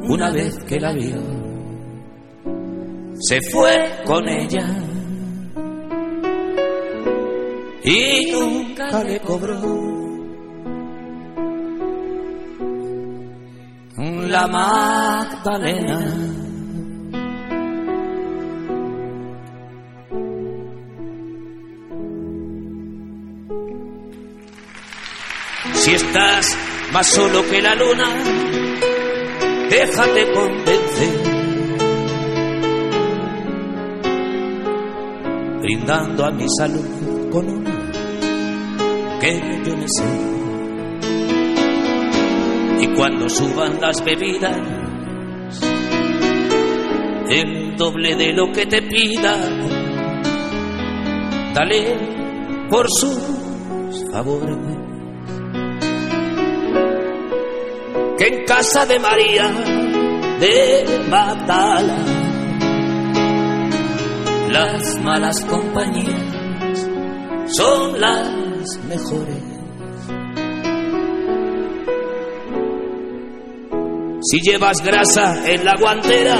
[0.07, 1.21] una vez que la vio,
[3.19, 4.65] se fue con ella
[7.83, 9.95] y nunca le cobró.
[14.27, 16.24] La Magdalena.
[25.95, 26.57] Estás
[26.91, 28.05] más solo que la luna,
[29.69, 31.35] déjate convencer.
[35.61, 37.91] Brindando a mi salud con una
[39.21, 40.03] que yo me sé.
[42.81, 44.57] Y cuando suban las bebidas,
[47.29, 49.35] el doble de lo que te pida,
[51.53, 54.84] dale por sus favores.
[58.17, 59.51] Que en casa de María
[60.39, 61.97] de Magdala,
[64.51, 66.89] las malas compañías
[67.47, 69.43] son las mejores.
[74.21, 76.37] Si llevas grasa en la guantera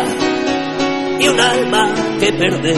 [1.19, 2.77] y un alma que perder,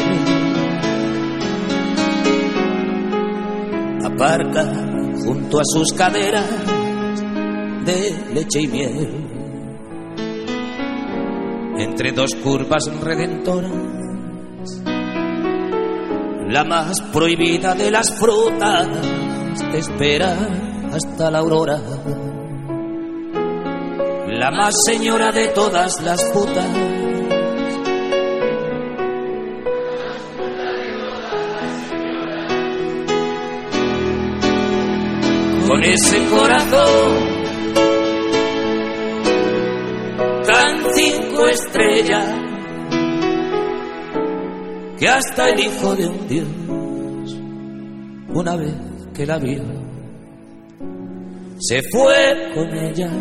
[4.04, 4.66] aparca
[5.24, 6.77] junto a sus caderas
[7.88, 9.08] de leche y miel.
[11.80, 13.72] Entre dos curvas redentoras,
[16.50, 18.90] la más prohibida de las frutas
[19.72, 20.36] te espera
[20.92, 21.80] hasta la aurora.
[24.28, 26.68] La más señora de todas las putas.
[35.68, 37.37] Con ese corazón
[40.98, 42.26] cinco estrellas
[45.00, 46.48] que hasta el hijo de un dios,
[48.34, 48.74] una vez
[49.14, 49.62] que la vio,
[51.60, 53.12] se fue con ella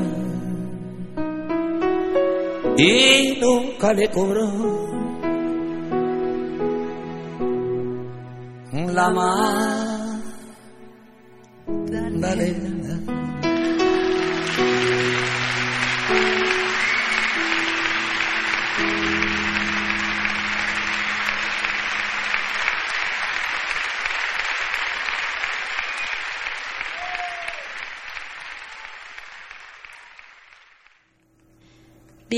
[2.79, 4.87] y nunca le cobró
[8.97, 9.11] la
[11.67, 12.76] magdalena.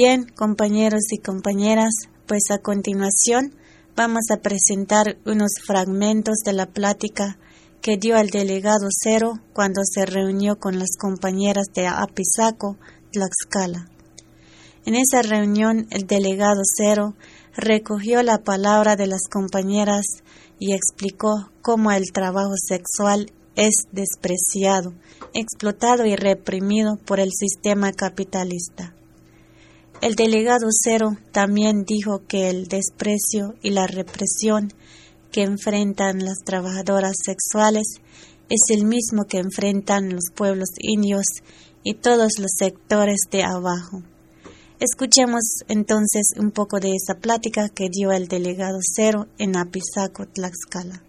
[0.01, 1.93] Bien, compañeros y compañeras,
[2.29, 3.57] pues a continuación
[3.97, 7.37] vamos a presentar unos fragmentos de la plática
[7.83, 12.77] que dio el delegado Cero cuando se reunió con las compañeras de Apizaco,
[13.11, 13.89] Tlaxcala.
[14.87, 17.17] En esa reunión el delegado Cero
[17.57, 20.07] recogió la palabra de las compañeras
[20.61, 24.95] y explicó cómo el trabajo sexual es despreciado,
[25.35, 28.95] explotado y reprimido por el sistema capitalista.
[30.01, 34.73] El delegado Cero también dijo que el desprecio y la represión
[35.33, 37.97] que enfrentan las trabajadoras sexuales
[38.49, 41.27] es el mismo que enfrentan los pueblos indios
[41.83, 44.05] y todos los sectores de abajo.
[44.79, 51.08] Escuchemos entonces un poco de esa plática que dio el delegado Cero en Apizaco, Tlaxcala.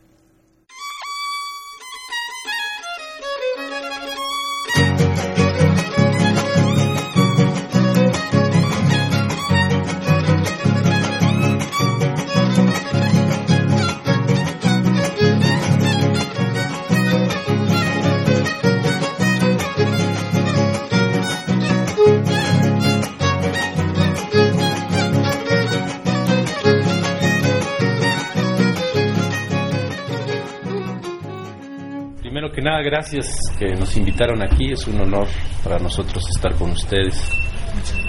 [32.82, 34.71] Gracias que nos invitaron aquí.
[34.71, 35.27] Es un honor
[35.63, 37.21] para nosotros estar con ustedes.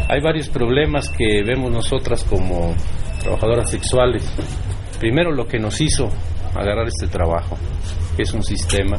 [0.08, 2.74] Hay varios problemas que vemos nosotras como
[3.22, 4.30] trabajadoras sexuales.
[4.98, 6.08] Primero, lo que nos hizo
[6.54, 7.56] agarrar este trabajo,
[8.16, 8.98] que es un sistema.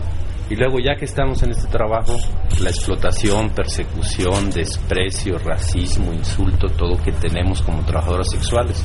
[0.50, 2.18] Y luego, ya que estamos en este trabajo,
[2.62, 8.84] la explotación, persecución, desprecio, racismo, insulto, todo que tenemos como trabajadoras sexuales.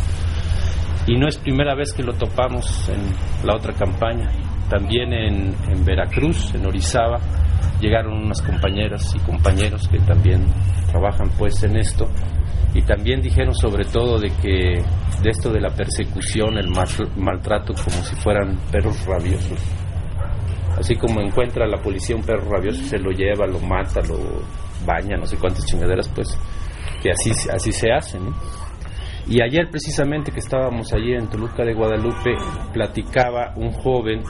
[1.06, 4.30] Y no es primera vez que lo topamos en la otra campaña.
[4.68, 7.18] También en, en, Veracruz, en Orizaba,
[7.80, 10.44] llegaron unas compañeras y compañeros que también
[10.90, 12.08] trabajan pues en esto
[12.74, 14.82] y también dijeron sobre todo de que
[15.22, 19.58] de esto de la persecución, el mal, maltrato como si fueran perros rabiosos.
[20.78, 24.42] Así como encuentra la policía un perro rabioso, se lo lleva, lo mata, lo
[24.84, 26.38] baña, no sé cuántas chingaderas, pues
[27.02, 28.34] que así, así se hace, ¿no?
[29.28, 32.36] Y ayer precisamente que estábamos allí en Toluca de Guadalupe,
[32.72, 34.22] platicaba un joven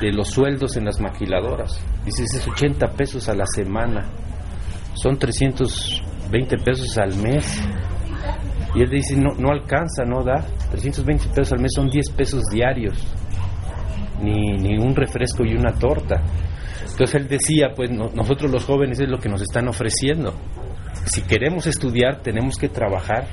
[0.00, 1.80] de los sueldos en las maquiladoras.
[2.04, 4.04] Dice, es 80 pesos a la semana,
[4.94, 7.62] son 320 pesos al mes.
[8.74, 10.44] Y él dice, no, no alcanza, no da.
[10.70, 12.94] 320 pesos al mes son 10 pesos diarios,
[14.20, 16.22] ni, un refresco y una torta.
[16.82, 20.34] Entonces él decía, pues no, nosotros los jóvenes es lo que nos están ofreciendo.
[21.06, 23.28] Si queremos estudiar, tenemos que trabajar,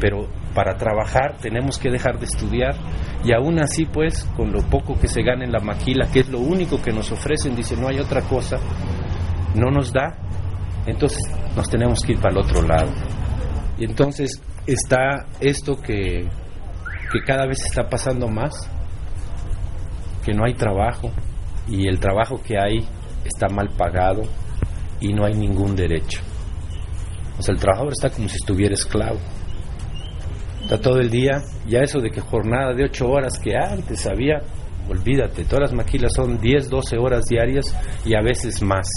[0.00, 2.74] pero para trabajar tenemos que dejar de estudiar
[3.24, 6.28] y aún así pues con lo poco que se gana en la maquila que es
[6.28, 8.56] lo único que nos ofrecen dice no hay otra cosa
[9.54, 10.16] no nos da
[10.86, 11.20] entonces
[11.56, 12.92] nos tenemos que ir para el otro lado.
[13.78, 16.28] Y entonces está esto que,
[17.12, 18.70] que cada vez está pasando más,
[20.24, 21.10] que no hay trabajo
[21.68, 22.86] y el trabajo que hay
[23.24, 24.22] está mal pagado
[25.00, 26.20] y no hay ningún derecho.
[27.38, 29.18] O sea, el trabajador está como si estuviera esclavo.
[30.66, 34.42] Está todo el día, ya eso de que jornada de ocho horas que antes había,
[34.88, 37.66] olvídate, todas las maquilas son 10, 12 horas diarias
[38.04, 38.88] y a veces más.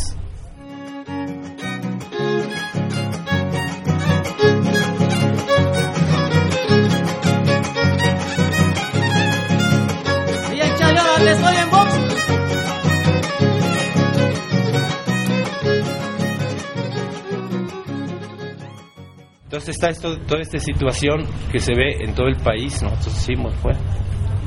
[19.80, 23.78] Está esto, toda esta situación que se ve en todo el país, nosotros decimos, pues,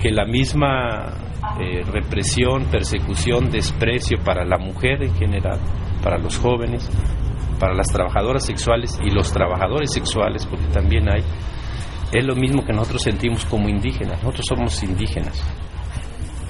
[0.00, 1.14] que la misma
[1.58, 5.58] eh, represión, persecución, desprecio para la mujer en general,
[6.02, 6.90] para los jóvenes,
[7.58, 11.22] para las trabajadoras sexuales y los trabajadores sexuales, porque también hay,
[12.12, 14.22] es lo mismo que nosotros sentimos como indígenas.
[14.22, 15.42] Nosotros somos indígenas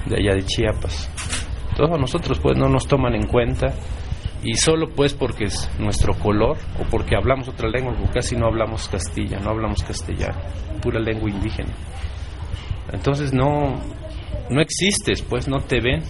[0.07, 1.09] de allá de Chiapas.
[1.77, 3.73] Todos nosotros pues no nos toman en cuenta
[4.43, 8.47] y solo pues porque es nuestro color o porque hablamos otra lengua, porque casi no
[8.47, 10.39] hablamos castilla, no hablamos castellano,
[10.81, 11.73] pura lengua indígena.
[12.91, 13.79] Entonces no,
[14.49, 16.01] no existes, pues no te ven.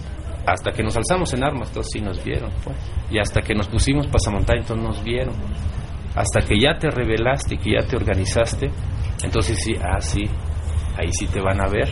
[0.46, 2.76] Hasta que nos alzamos en armas, entonces sí nos vieron, pues.
[3.10, 5.34] Y hasta que nos pusimos pasamontaña, entonces nos vieron.
[6.14, 8.70] Hasta que ya te revelaste, que ya te organizaste,
[9.22, 10.22] entonces sí, ah, sí,
[10.98, 11.88] ahí sí te van a ver.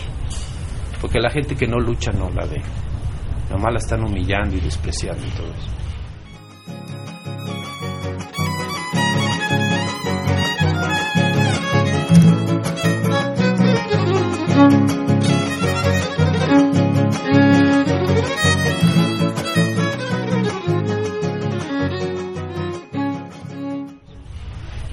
[1.01, 2.61] Porque la gente que no lucha no la ve.
[3.51, 5.82] Nomás la están humillando y despreciando y todo eso.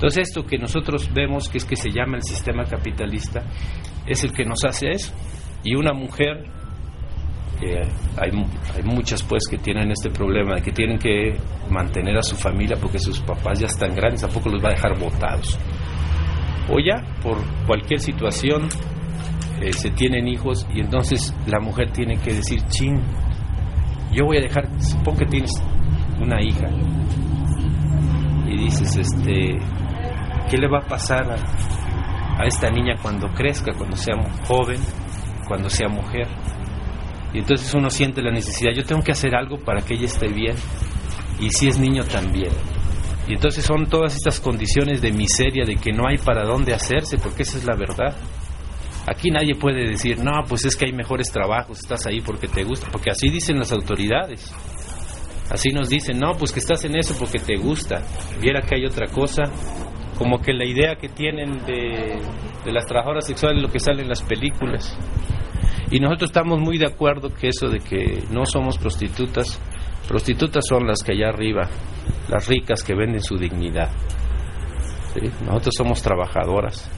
[0.10, 3.43] Entonces esto que nosotros vemos que es que se llama el sistema capitalista
[4.07, 5.14] es el que nos hace eso.
[5.64, 6.45] Y una mujer,
[8.18, 8.32] hay,
[8.74, 11.38] hay muchas pues que tienen este problema de que tienen que
[11.70, 14.97] mantener a su familia porque sus papás ya están grandes, tampoco los va a dejar
[14.97, 15.60] botados.
[16.72, 17.38] O ya, por
[17.68, 18.68] cualquier situación,
[19.62, 22.99] eh, se tienen hijos y entonces la mujer tiene que decir, chin,
[24.12, 25.51] yo voy a dejar, supongo que tienes
[26.20, 26.68] una hija
[28.47, 29.60] y dices, este,
[30.50, 34.16] ¿qué le va a pasar a, esta niña cuando crezca, cuando sea
[34.47, 34.80] joven,
[35.47, 36.28] cuando sea mujer?
[37.34, 40.28] Y entonces uno siente la necesidad, yo tengo que hacer algo para que ella esté
[40.28, 40.56] bien,
[41.39, 42.52] y si es niño también.
[43.28, 47.18] Y entonces son todas estas condiciones de miseria, de que no hay para dónde hacerse,
[47.20, 48.16] porque esa es la verdad.
[49.06, 52.64] Aquí nadie puede decir, no, pues es que hay mejores trabajos, estás ahí porque te
[52.64, 54.52] gusta, porque así dicen las autoridades.
[55.52, 58.02] Así nos dicen, no, pues que estás en eso porque te gusta.
[58.39, 59.43] Viera que hay otra cosa,
[60.20, 62.20] como que la idea que tienen de,
[62.65, 64.95] las trabajadoras sexuales es lo que sale en las películas.
[65.91, 69.59] Y nosotros estamos muy de acuerdo que eso de que no somos prostitutas,
[70.09, 71.70] prostitutas son las que allá arriba,
[72.28, 73.89] las ricas que venden su dignidad.
[75.45, 76.91] Nosotros somos trabajadoras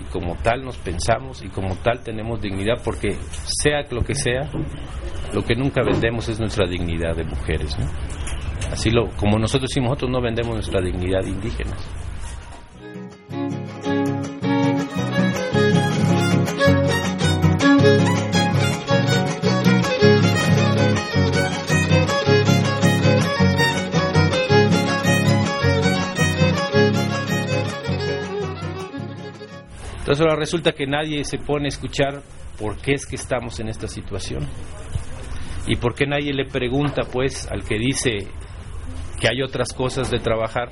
[0.00, 3.16] y como tal nos pensamos y como tal tenemos dignidad porque
[3.62, 4.50] sea lo que sea,
[5.32, 7.78] lo que nunca vendemos es nuestra dignidad de mujeres.
[7.78, 7.86] ¿no?
[8.72, 12.03] Así lo, como nosotros decimos, nosotros no vendemos nuestra dignidad de indígenas.
[30.04, 32.22] Entonces ahora resulta que nadie se pone a escuchar
[32.56, 34.46] por qué es que estamos en esta situación.
[35.66, 38.28] Y por qué nadie le pregunta pues al que dice
[39.18, 40.70] que hay otras cosas de trabajar,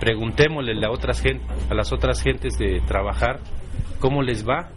[0.00, 1.40] preguntémosle a, otras gen-
[1.70, 3.40] a las otras gentes de trabajar
[4.00, 4.70] cómo les va.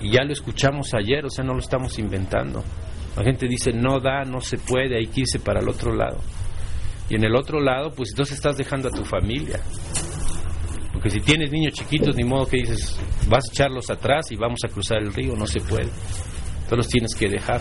[0.00, 2.62] Y ya lo escuchamos ayer, o sea, no lo estamos inventando.
[3.16, 6.18] La gente dice, no da, no se puede, hay que irse para el otro lado.
[7.08, 9.60] Y en el otro lado, pues entonces estás dejando a tu familia.
[10.92, 12.98] Porque si tienes niños chiquitos, ni modo que dices,
[13.28, 15.88] vas a echarlos atrás y vamos a cruzar el río, no se puede.
[16.62, 17.60] Entonces los tienes que dejar.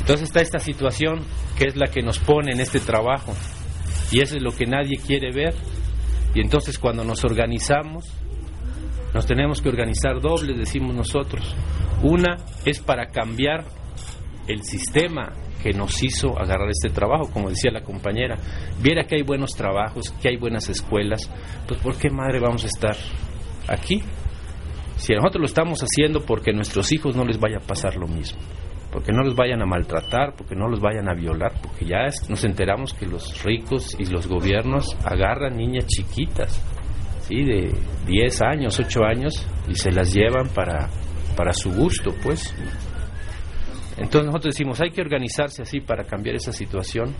[0.00, 1.24] Entonces está esta situación
[1.58, 3.34] que es la que nos pone en este trabajo.
[4.10, 5.54] Y eso es lo que nadie quiere ver.
[6.34, 8.04] Y entonces cuando nos organizamos,
[9.14, 11.54] nos tenemos que organizar doble, decimos nosotros.
[12.02, 13.64] Una es para cambiar
[14.46, 15.32] el sistema
[15.62, 18.36] que nos hizo agarrar este trabajo, como decía la compañera.
[18.80, 21.30] Viera que hay buenos trabajos, que hay buenas escuelas,
[21.66, 22.96] pues ¿por qué madre vamos a estar
[23.66, 24.02] aquí?
[24.96, 28.06] Si nosotros lo estamos haciendo porque a nuestros hijos no les vaya a pasar lo
[28.06, 28.38] mismo,
[28.96, 32.42] porque no los vayan a maltratar, porque no los vayan a violar, porque ya nos
[32.44, 36.58] enteramos que los ricos y los gobiernos agarran niñas chiquitas,
[37.20, 37.44] ¿sí?
[37.44, 37.74] de
[38.06, 40.88] 10 años, 8 años, y se las llevan para,
[41.36, 42.54] para su gusto, pues.
[43.98, 47.14] Entonces nosotros decimos, hay que organizarse así para cambiar esa situación,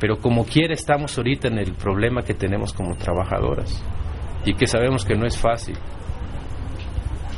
[0.00, 3.84] pero como quiera estamos ahorita en el problema que tenemos como trabajadoras
[4.46, 5.76] y que sabemos que no es fácil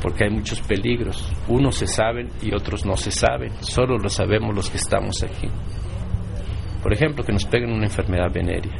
[0.05, 1.33] porque hay muchos peligros.
[1.47, 3.49] Unos se saben y otros no se saben.
[3.61, 5.47] Solo lo sabemos los que estamos aquí.
[6.83, 8.75] Por ejemplo, que nos peguen una enfermedad venérea,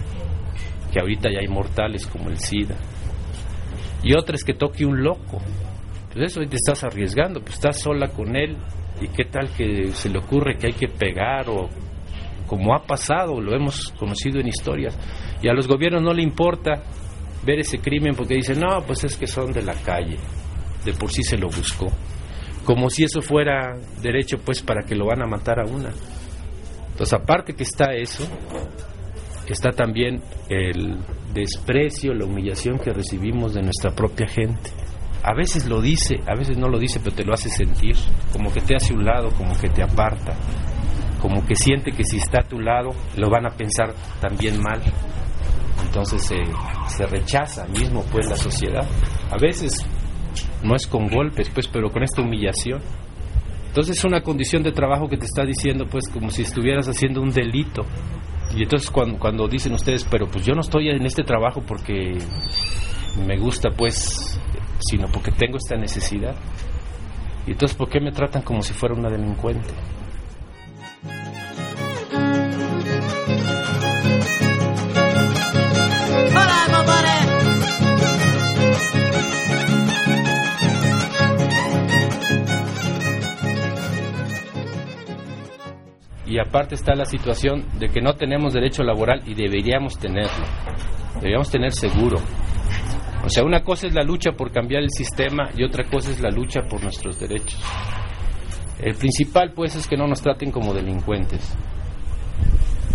[0.93, 2.75] que ahorita ya hay mortales como el SIDA.
[4.03, 5.41] Y otra es que toque un loco.
[6.13, 8.55] Pues eso te estás arriesgando, pues estás sola con él.
[9.01, 11.67] ¿Y qué tal que se le ocurre que hay que pegar o
[12.45, 14.95] como ha pasado, lo hemos conocido en historias?
[15.41, 16.83] Y a los gobiernos no le importa
[17.43, 20.19] ver ese crimen porque dicen, no, pues es que son de la calle
[20.85, 21.87] de por sí se lo buscó.
[22.63, 25.91] Como si eso fuera derecho, pues, para que lo van a matar a una.
[26.91, 28.25] Entonces, aparte que está eso,
[29.47, 30.97] está también el
[31.33, 34.71] desprecio, la humillación que recibimos de nuestra propia gente.
[35.23, 37.95] A veces lo dice, a veces no lo dice, pero te lo hace sentir,
[38.31, 40.35] como que te hace un lado, como que te aparta,
[41.19, 44.81] como que siente que si está a tu lado lo van a pensar también mal.
[45.83, 48.85] Entonces se, rechaza mismo pues la sociedad.
[49.31, 49.85] A veces
[50.63, 52.81] no es con golpes, pues, pero con esta humillación.
[53.67, 57.21] Entonces es una condición de trabajo que te está diciendo, pues, como si estuvieras haciendo
[57.21, 57.83] un delito.
[58.55, 62.17] Y entonces cuando, cuando dicen ustedes, pero pues yo no estoy en este trabajo porque
[63.27, 64.39] me gusta, pues,
[64.79, 66.35] sino porque tengo esta necesidad.
[67.47, 69.73] Y entonces, ¿por qué me tratan como si fuera una delincuente?
[86.35, 90.45] Y aparte está la situación de que no tenemos derecho laboral y deberíamos tenerlo,
[91.15, 92.17] deberíamos tener seguro.
[93.23, 96.19] O sea, una cosa es la lucha por cambiar el sistema y otra cosa es
[96.19, 97.57] la lucha por nuestros derechos.
[98.79, 101.55] El principal, pues, es que no nos traten como delincuentes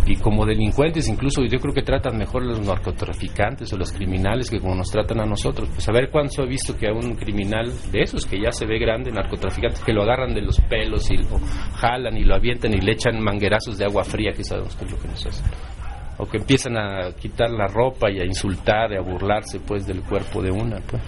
[0.07, 4.51] y como delincuentes incluso yo creo que tratan mejor a los narcotraficantes o los criminales
[4.51, 5.69] que como nos tratan a nosotros.
[5.69, 8.67] Pues a ver cuándo he visto que a un criminal de esos que ya se
[8.67, 11.39] ve grande narcotraficante que lo agarran de los pelos y lo
[11.77, 14.91] jalan y lo avientan y le echan manguerazos de agua fría que sabemos que es
[14.91, 15.47] lo que nos hacen.
[16.19, 20.03] O que empiezan a quitar la ropa y a insultar y a burlarse pues del
[20.03, 21.03] cuerpo de una pues.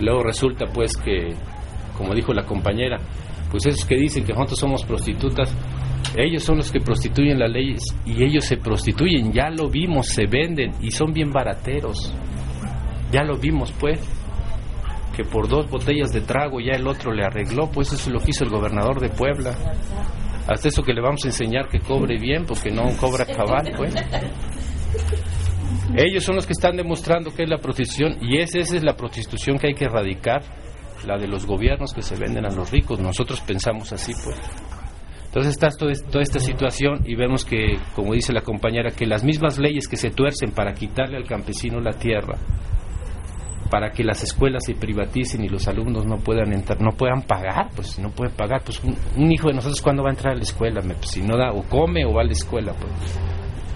[0.00, 1.34] Luego resulta pues que
[1.96, 2.98] como dijo la compañera
[3.50, 5.52] pues esos que dicen que nosotros somos prostitutas
[6.16, 10.26] ellos son los que prostituyen las leyes y ellos se prostituyen, ya lo vimos, se
[10.26, 12.12] venden y son bien barateros.
[13.12, 14.00] Ya lo vimos, pues,
[15.16, 18.20] que por dos botellas de trago ya el otro le arregló, pues eso es lo
[18.20, 19.56] que hizo el gobernador de Puebla.
[20.48, 23.94] Hasta eso que le vamos a enseñar que cobre bien, porque no cobra cabal, pues.
[25.96, 28.94] Ellos son los que están demostrando que es la prostitución y esa, esa es la
[28.94, 30.42] prostitución que hay que erradicar,
[31.06, 32.98] la de los gobiernos que se venden a los ricos.
[33.00, 34.36] Nosotros pensamos así, pues.
[35.30, 39.60] Entonces está toda esta situación y vemos que, como dice la compañera, que las mismas
[39.60, 42.36] leyes que se tuercen para quitarle al campesino la tierra,
[43.70, 47.68] para que las escuelas se privaticen y los alumnos no puedan entrar, no puedan pagar,
[47.76, 50.42] pues no pueden pagar, pues un, hijo de nosotros cuándo va a entrar a la
[50.42, 52.92] escuela, pues, si no da o come o va a la escuela, pues.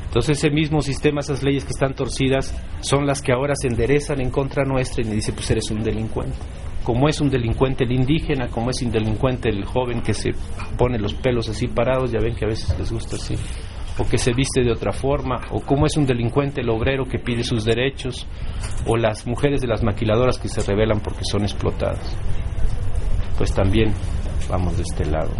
[0.07, 4.21] Entonces ese mismo sistema, esas leyes que están torcidas, son las que ahora se enderezan
[4.21, 6.37] en contra nuestra y me dice, pues eres un delincuente
[6.85, 10.33] como es un delincuente el indígena, como es un delincuente el joven que se
[10.77, 13.35] pone los pelos así parados, ya ven que a veces les gusta así,
[13.99, 17.19] o que se viste de otra forma, o como es un delincuente el obrero que
[17.19, 18.27] pide sus derechos,
[18.87, 22.17] o las mujeres de las maquiladoras que se rebelan porque son explotadas.
[23.39, 23.93] Pues también
[24.49, 25.31] vamos de este lado.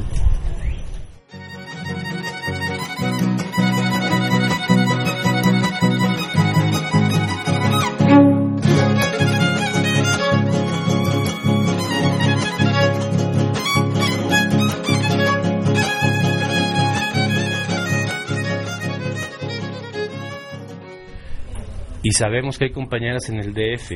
[22.05, 23.93] Y sabemos que hay compañeras en el DF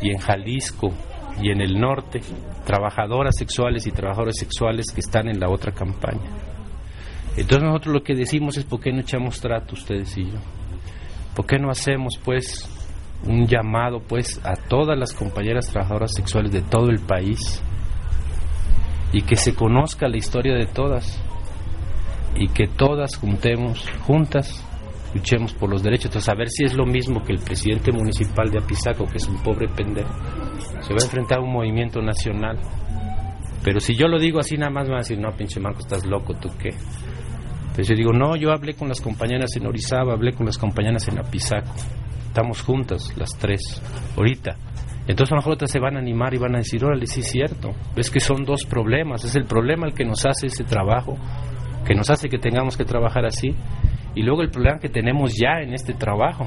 [0.00, 0.94] y en Jalisco
[1.42, 2.22] y en el norte,
[2.64, 6.28] trabajadoras sexuales y trabajadores sexuales que están en la otra campaña.
[7.36, 10.38] Entonces nosotros lo que decimos es por qué no echamos trato ustedes y yo.
[11.36, 12.66] ¿Por qué no hacemos pues
[13.26, 17.62] un llamado pues a todas las compañeras trabajadoras sexuales de todo el país
[19.12, 21.22] y que se conozca la historia de todas
[22.34, 24.64] y que todas juntemos juntas
[25.14, 26.06] luchemos por los derechos.
[26.06, 29.26] Entonces, a ver si es lo mismo que el presidente municipal de Apizaco, que es
[29.28, 30.12] un pobre pendejo,
[30.80, 32.58] se va a enfrentar a un movimiento nacional
[33.62, 35.80] Pero si yo lo digo así, nada más me van a decir, no, pinche Marco,
[35.80, 36.70] estás loco, ¿tú qué?
[36.70, 41.06] Entonces yo digo, no, yo hablé con las compañeras en Orizaba, hablé con las compañeras
[41.08, 41.72] en Apizaco.
[42.26, 43.82] Estamos juntas, las tres,
[44.16, 44.56] ahorita.
[45.06, 47.20] Entonces a lo mejor otras se van a animar y van a decir, órale, sí
[47.20, 47.72] es cierto.
[47.96, 49.24] Ves que son dos problemas.
[49.24, 51.16] Es el problema el que nos hace ese trabajo,
[51.84, 53.48] que nos hace que tengamos que trabajar así.
[54.14, 56.46] Y luego el problema que tenemos ya en este trabajo.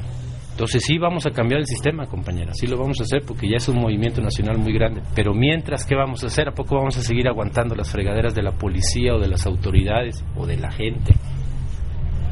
[0.51, 3.57] Entonces sí vamos a cambiar el sistema, compañeras, sí lo vamos a hacer porque ya
[3.57, 5.01] es un movimiento nacional muy grande.
[5.15, 6.47] Pero mientras, ¿qué vamos a hacer?
[6.47, 10.23] ¿A poco vamos a seguir aguantando las fregaderas de la policía o de las autoridades
[10.35, 11.15] o de la gente?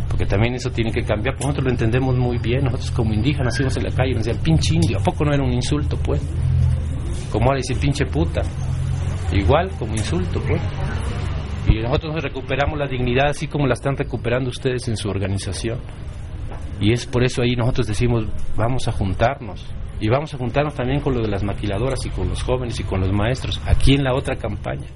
[0.08, 1.34] Porque también eso tiene que cambiar.
[1.36, 2.66] Pues nosotros lo entendemos muy bien.
[2.66, 5.34] Nosotros como indígenas íbamos en la calle y nos decían, pinche indio, ¿a poco no
[5.34, 6.22] era un insulto, pues?
[7.32, 8.42] Como ahora decir pinche puta.
[9.32, 10.62] Igual como insulto, pues.
[11.68, 15.80] Y nosotros nos recuperamos la dignidad así como la están recuperando ustedes en su organización.
[16.80, 19.66] Y es por eso ahí nosotros decimos, vamos a juntarnos.
[20.00, 22.84] Y vamos a juntarnos también con lo de las maquiladoras y con los jóvenes y
[22.84, 24.88] con los maestros, aquí en la otra campaña.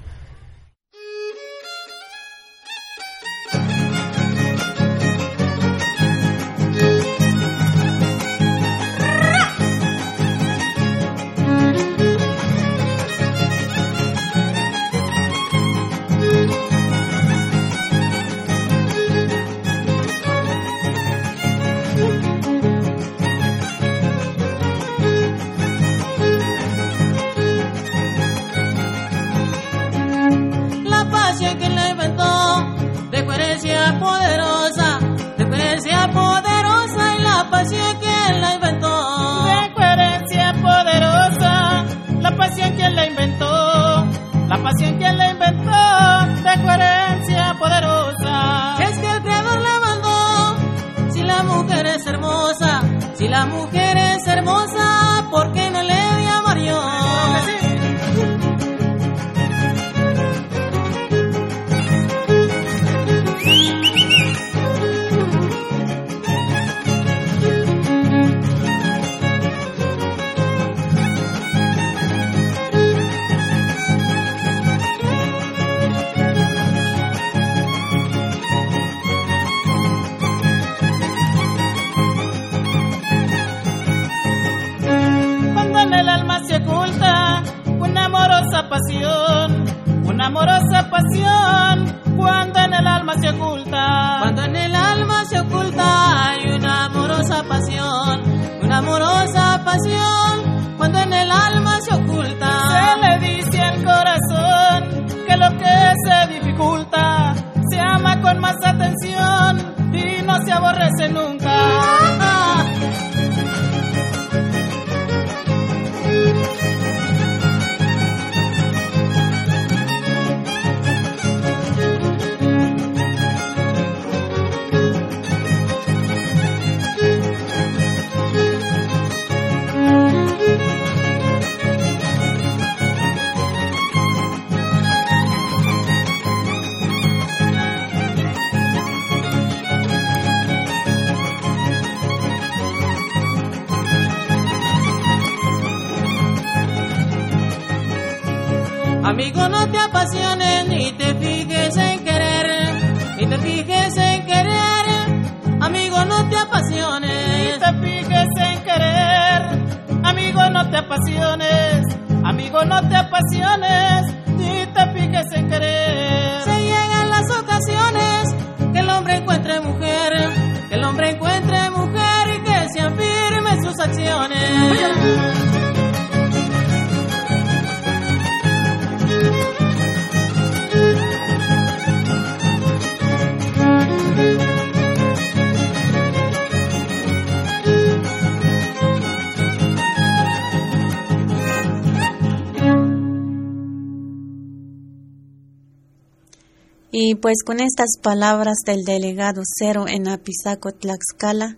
[196.92, 201.56] Y pues con estas palabras del delegado Cero en Apizaco, Tlaxcala,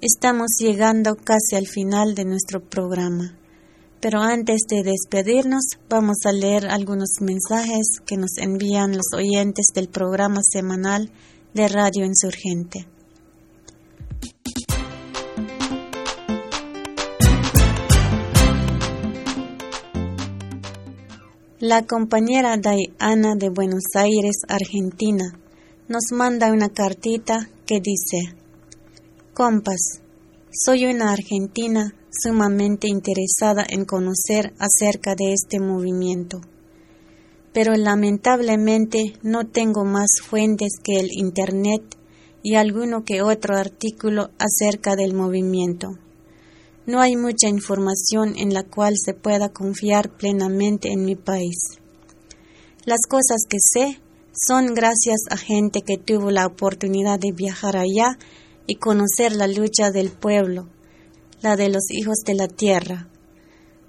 [0.00, 3.36] estamos llegando casi al final de nuestro programa.
[4.00, 9.88] Pero antes de despedirnos, vamos a leer algunos mensajes que nos envían los oyentes del
[9.88, 11.10] programa semanal
[11.52, 12.86] de Radio Insurgente.
[21.60, 25.36] La compañera Diana de Buenos Aires, Argentina,
[25.88, 28.32] nos manda una cartita que dice,
[29.34, 30.00] Compas,
[30.52, 36.40] soy una argentina sumamente interesada en conocer acerca de este movimiento.
[37.52, 41.82] pero lamentablemente no tengo más fuentes que el Internet
[42.40, 45.88] y alguno que otro artículo acerca del movimiento.
[46.88, 51.58] No hay mucha información en la cual se pueda confiar plenamente en mi país.
[52.86, 54.00] Las cosas que sé
[54.32, 58.18] son gracias a gente que tuvo la oportunidad de viajar allá
[58.66, 60.70] y conocer la lucha del pueblo,
[61.42, 63.10] la de los hijos de la tierra.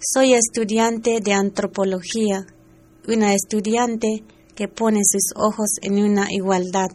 [0.01, 2.47] Soy estudiante de antropología,
[3.07, 4.25] una estudiante
[4.55, 6.89] que pone sus ojos en una igualdad,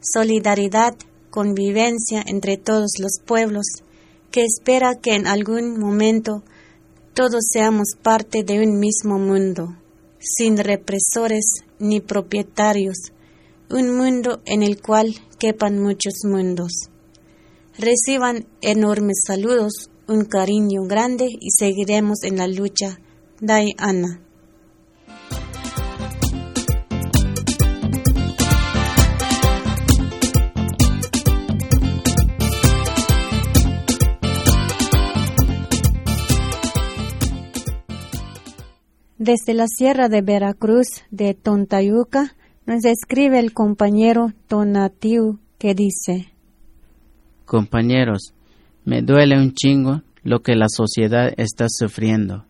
[0.00, 0.94] solidaridad,
[1.30, 3.83] convivencia entre todos los pueblos,
[4.34, 6.42] que espera que en algún momento
[7.14, 9.76] todos seamos parte de un mismo mundo
[10.18, 11.44] sin represores
[11.78, 13.12] ni propietarios,
[13.70, 16.72] un mundo en el cual quepan muchos mundos.
[17.78, 22.98] Reciban enormes saludos, un cariño grande y seguiremos en la lucha.
[23.40, 24.20] Diana.
[39.24, 46.30] Desde la Sierra de Veracruz de Tontayuca nos escribe el compañero Tonatiu que dice
[47.46, 48.34] Compañeros,
[48.84, 52.44] me duele un chingo lo que la sociedad está sufriendo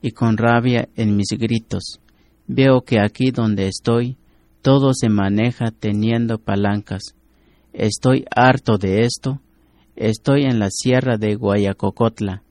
[0.00, 2.00] y con rabia en mis gritos.
[2.46, 4.16] Veo que aquí donde estoy
[4.62, 7.02] todo se maneja teniendo palancas.
[7.74, 9.42] Estoy harto de esto.
[9.94, 12.42] Estoy en la sierra de Guayacocotla,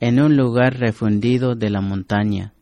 [0.00, 2.54] en un lugar refundido de la montaña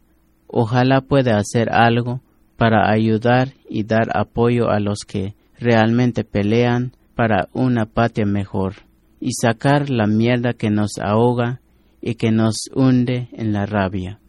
[0.57, 2.20] ojalá pueda hacer algo
[2.57, 8.74] para ayudar y dar apoyo a los que realmente pelean para una patria mejor
[9.18, 11.61] y sacar la mierda que nos ahoga
[12.00, 14.20] y que nos hunde en la rabia.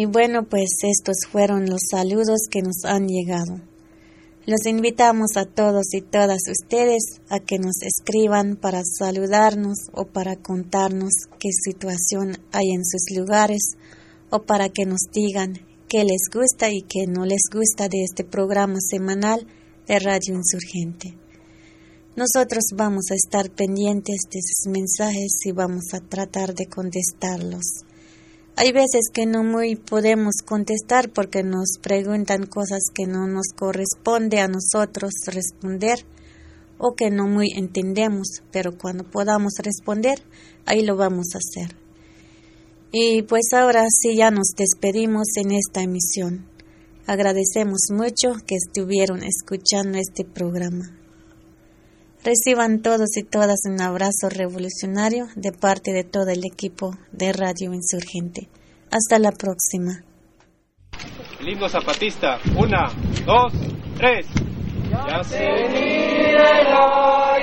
[0.00, 3.60] Y bueno, pues estos fueron los saludos que nos han llegado.
[4.46, 10.36] Los invitamos a todos y todas ustedes a que nos escriban para saludarnos o para
[10.36, 13.60] contarnos qué situación hay en sus lugares
[14.30, 18.24] o para que nos digan qué les gusta y qué no les gusta de este
[18.24, 19.46] programa semanal
[19.86, 21.14] de Radio Insurgente.
[22.16, 27.84] Nosotros vamos a estar pendientes de sus mensajes y vamos a tratar de contestarlos.
[28.56, 34.40] Hay veces que no muy podemos contestar porque nos preguntan cosas que no nos corresponde
[34.40, 36.04] a nosotros responder
[36.78, 40.22] o que no muy entendemos, pero cuando podamos responder,
[40.66, 41.76] ahí lo vamos a hacer.
[42.92, 46.46] Y pues ahora sí ya nos despedimos en esta emisión.
[47.06, 50.99] Agradecemos mucho que estuvieron escuchando este programa.
[52.22, 57.72] Reciban todos y todas un abrazo revolucionario de parte de todo el equipo de Radio
[57.72, 58.50] Insurgente.
[58.90, 60.04] Hasta la próxima.
[61.40, 62.38] El zapatista.
[62.56, 62.92] Una,
[63.24, 63.54] dos,
[63.96, 64.26] tres.
[64.90, 66.66] Ya se mira el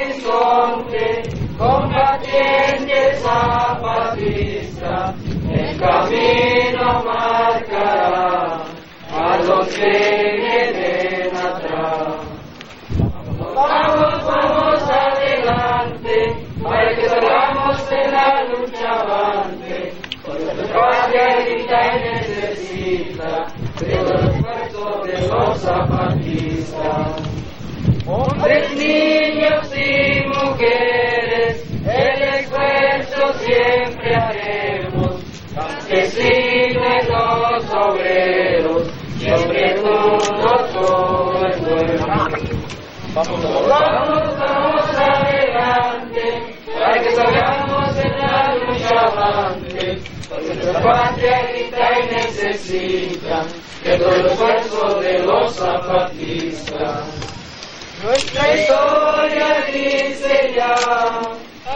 [0.04, 1.24] horizonte,
[1.58, 5.16] combatiente zapatista,
[5.52, 8.64] el camino marcará
[9.10, 10.17] a los que
[21.68, 23.46] y necesita
[23.78, 27.22] todo el esfuerzo de los zapatistas.
[28.06, 35.22] Hombres, niños y mujeres, el esfuerzo siempre haremos,
[35.54, 38.88] campesinos los obreros,
[39.18, 41.28] siempre todos todo
[41.68, 42.08] pueblo.
[43.14, 49.98] Vamos, vamos, vamos adelante, para que salgamos en la lucha avante,
[50.30, 53.44] porque nuestra patria grita y necesita
[53.84, 57.06] de todo el esfuerzo de los zapatistas.
[58.04, 60.76] Nuestra historia dice ya,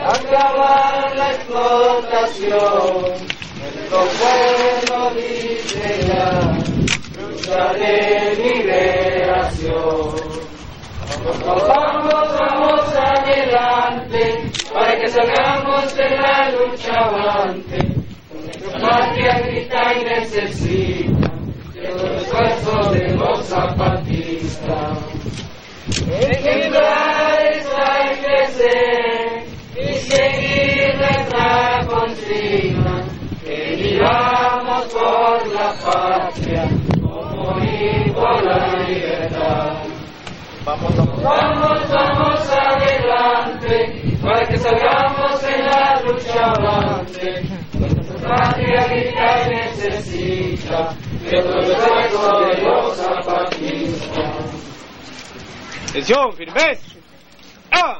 [0.08, 3.04] acabar la explotación,
[3.60, 6.30] nuestro pueblo dice ya,
[7.22, 10.32] lucha de liberación.
[11.46, 18.01] Vamos, vamos adelante, para que salgamos de la lucha avante.
[18.72, 21.32] Nuestra patria grita y necesita
[21.76, 24.98] el esfuerzo de los zapatistas.
[26.08, 29.44] Ejemplares hay que ser
[29.76, 33.04] y seguir nuestra consigna,
[33.44, 36.70] que vivamos por la patria,
[37.02, 38.42] como morir por
[40.64, 41.24] Vamos, vamos.
[41.24, 48.01] Vamos, vamos adelante, para que salgamos en la lucha avante.
[48.22, 51.40] Patria grita y necesita de.
[55.90, 56.30] Atención.
[57.72, 58.00] ¡Ah!